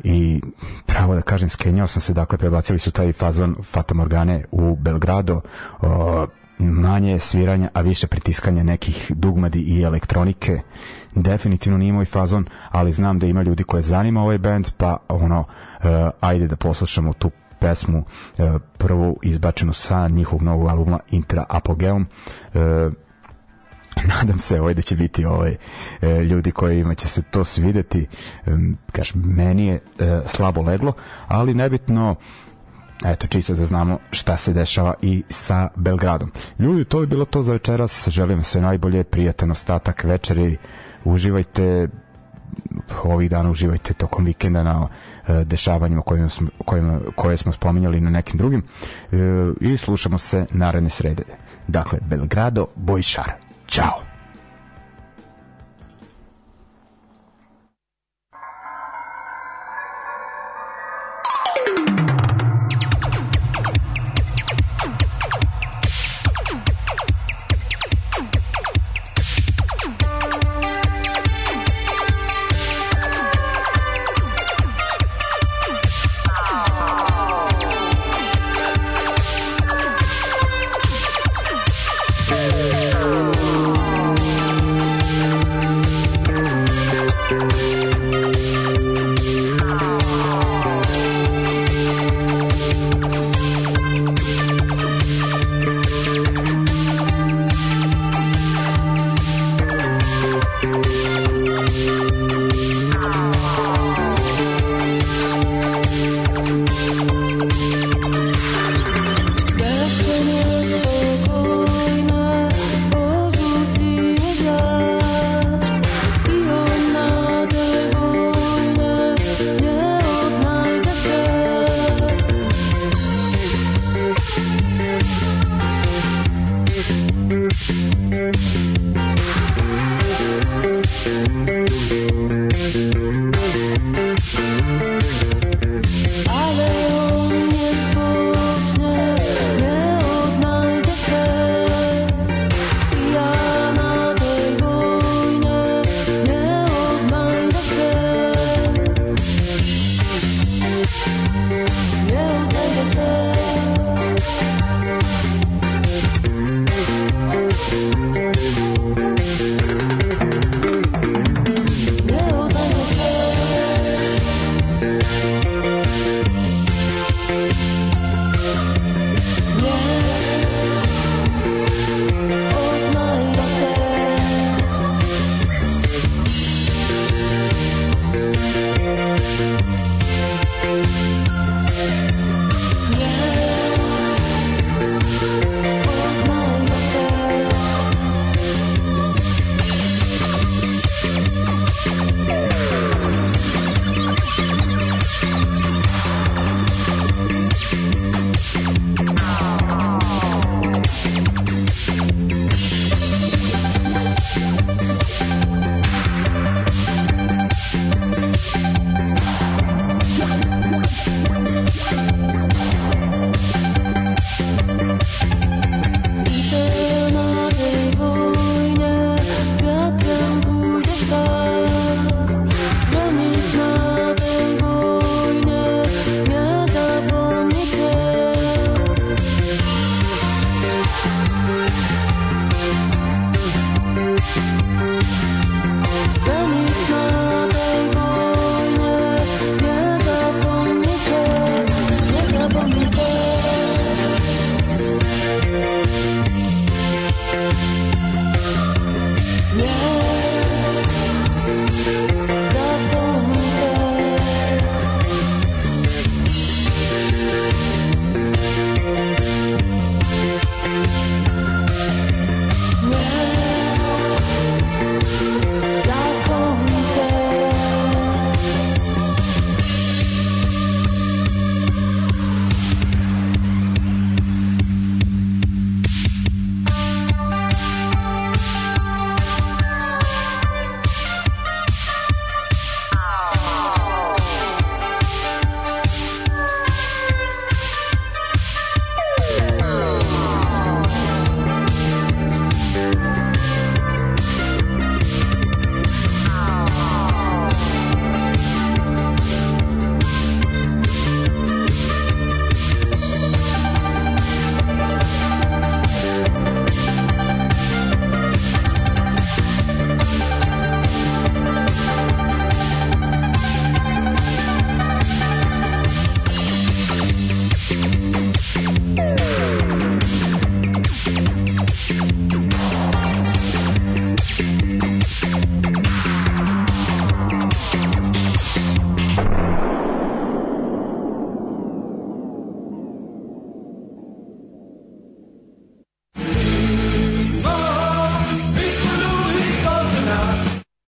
i 0.04 0.42
pravo 0.86 1.16
da 1.16 1.22
kažem 1.22 1.50
skenjao 1.50 1.88
sam 1.88 2.02
se 2.02 2.14
dakle 2.14 2.38
prebacili 2.38 2.80
su 2.80 2.92
taj 2.92 3.14
fazon 3.14 3.56
Fata 3.64 3.94
Morgane 3.94 4.46
u 4.52 4.76
Belgrado. 4.76 5.42
O, 5.82 6.28
manje 6.58 7.20
sviranja, 7.20 7.70
a 7.74 7.82
više 7.82 8.08
pritiskanja 8.08 8.64
nekih 8.64 9.12
dugmadi 9.16 9.60
i 9.60 9.82
elektronike. 9.82 10.62
Definitivno 11.16 11.78
nije 11.78 11.94
moj 11.94 12.06
fazon, 12.06 12.46
ali 12.72 12.92
znam 12.92 13.20
da 13.20 13.26
ima 13.28 13.42
ljudi 13.42 13.64
koje 13.64 13.82
zanima 13.82 14.22
ovaj 14.22 14.38
band, 14.38 14.70
pa 14.78 14.98
ono, 15.08 15.40
uh, 15.40 15.86
ajde 16.22 16.48
da 16.48 16.56
poslušamo 16.56 17.14
tu 17.14 17.32
pesmu 17.60 18.04
e, 18.38 18.44
prvu 18.78 19.18
izbačenu 19.24 19.74
sa 19.74 20.08
njihovog 20.08 20.42
novog 20.42 20.68
albuma 20.70 21.00
Intra 21.12 21.46
Apogeum. 21.50 22.06
E, 22.54 22.60
nadam 24.18 24.40
se 24.40 24.60
ovaj 24.62 24.74
da 24.74 24.82
će 24.82 24.96
biti 24.96 25.26
ovaj 25.26 25.56
e, 26.02 26.08
ljudi 26.24 26.52
koji 26.52 26.96
će 26.96 27.08
se 27.08 27.22
to 27.22 27.44
svideti. 27.44 28.08
Kažem 28.92 29.22
meni 29.26 29.68
je 29.68 29.80
slabo 30.26 30.62
leglo 30.62 30.94
ali 31.28 31.54
nebitno 31.54 32.16
eto 33.06 33.28
čisto 33.28 33.54
da 33.54 33.66
znamo 33.66 33.98
šta 34.12 34.38
se 34.38 34.54
dešava 34.54 34.94
i 35.02 35.24
sa 35.30 35.70
Belgradom. 35.76 36.32
Ljudi 36.60 36.86
to 36.86 37.02
je 37.02 37.08
bilo 37.08 37.26
to 37.26 37.44
za 37.44 37.54
večeras. 37.54 38.10
Želim 38.10 38.44
sve 38.44 38.62
najbolje 38.62 39.04
prijatan 39.04 39.52
ostatak 39.52 40.04
večeri. 40.04 40.58
Uživajte 41.04 41.88
ovih 43.04 43.30
dana 43.30 43.50
uživajte 43.50 43.94
tokom 43.94 44.26
vikenda 44.26 44.64
na 44.64 44.88
dešavanjima 45.46 46.02
kojima 46.02 46.30
smo, 46.30 46.50
kojima, 46.66 47.00
koje 47.16 47.38
smo 47.38 47.52
spominjali 47.52 48.02
na 48.02 48.10
nekim 48.10 48.38
drugim 48.38 48.64
e, 49.12 49.16
i 49.62 49.78
slušamo 49.78 50.18
se 50.18 50.46
naredne 50.52 50.90
srede. 50.90 51.24
Dakle, 51.68 52.00
Belgrado, 52.02 52.68
Bojšar. 52.76 53.32
Ćao! 53.68 54.15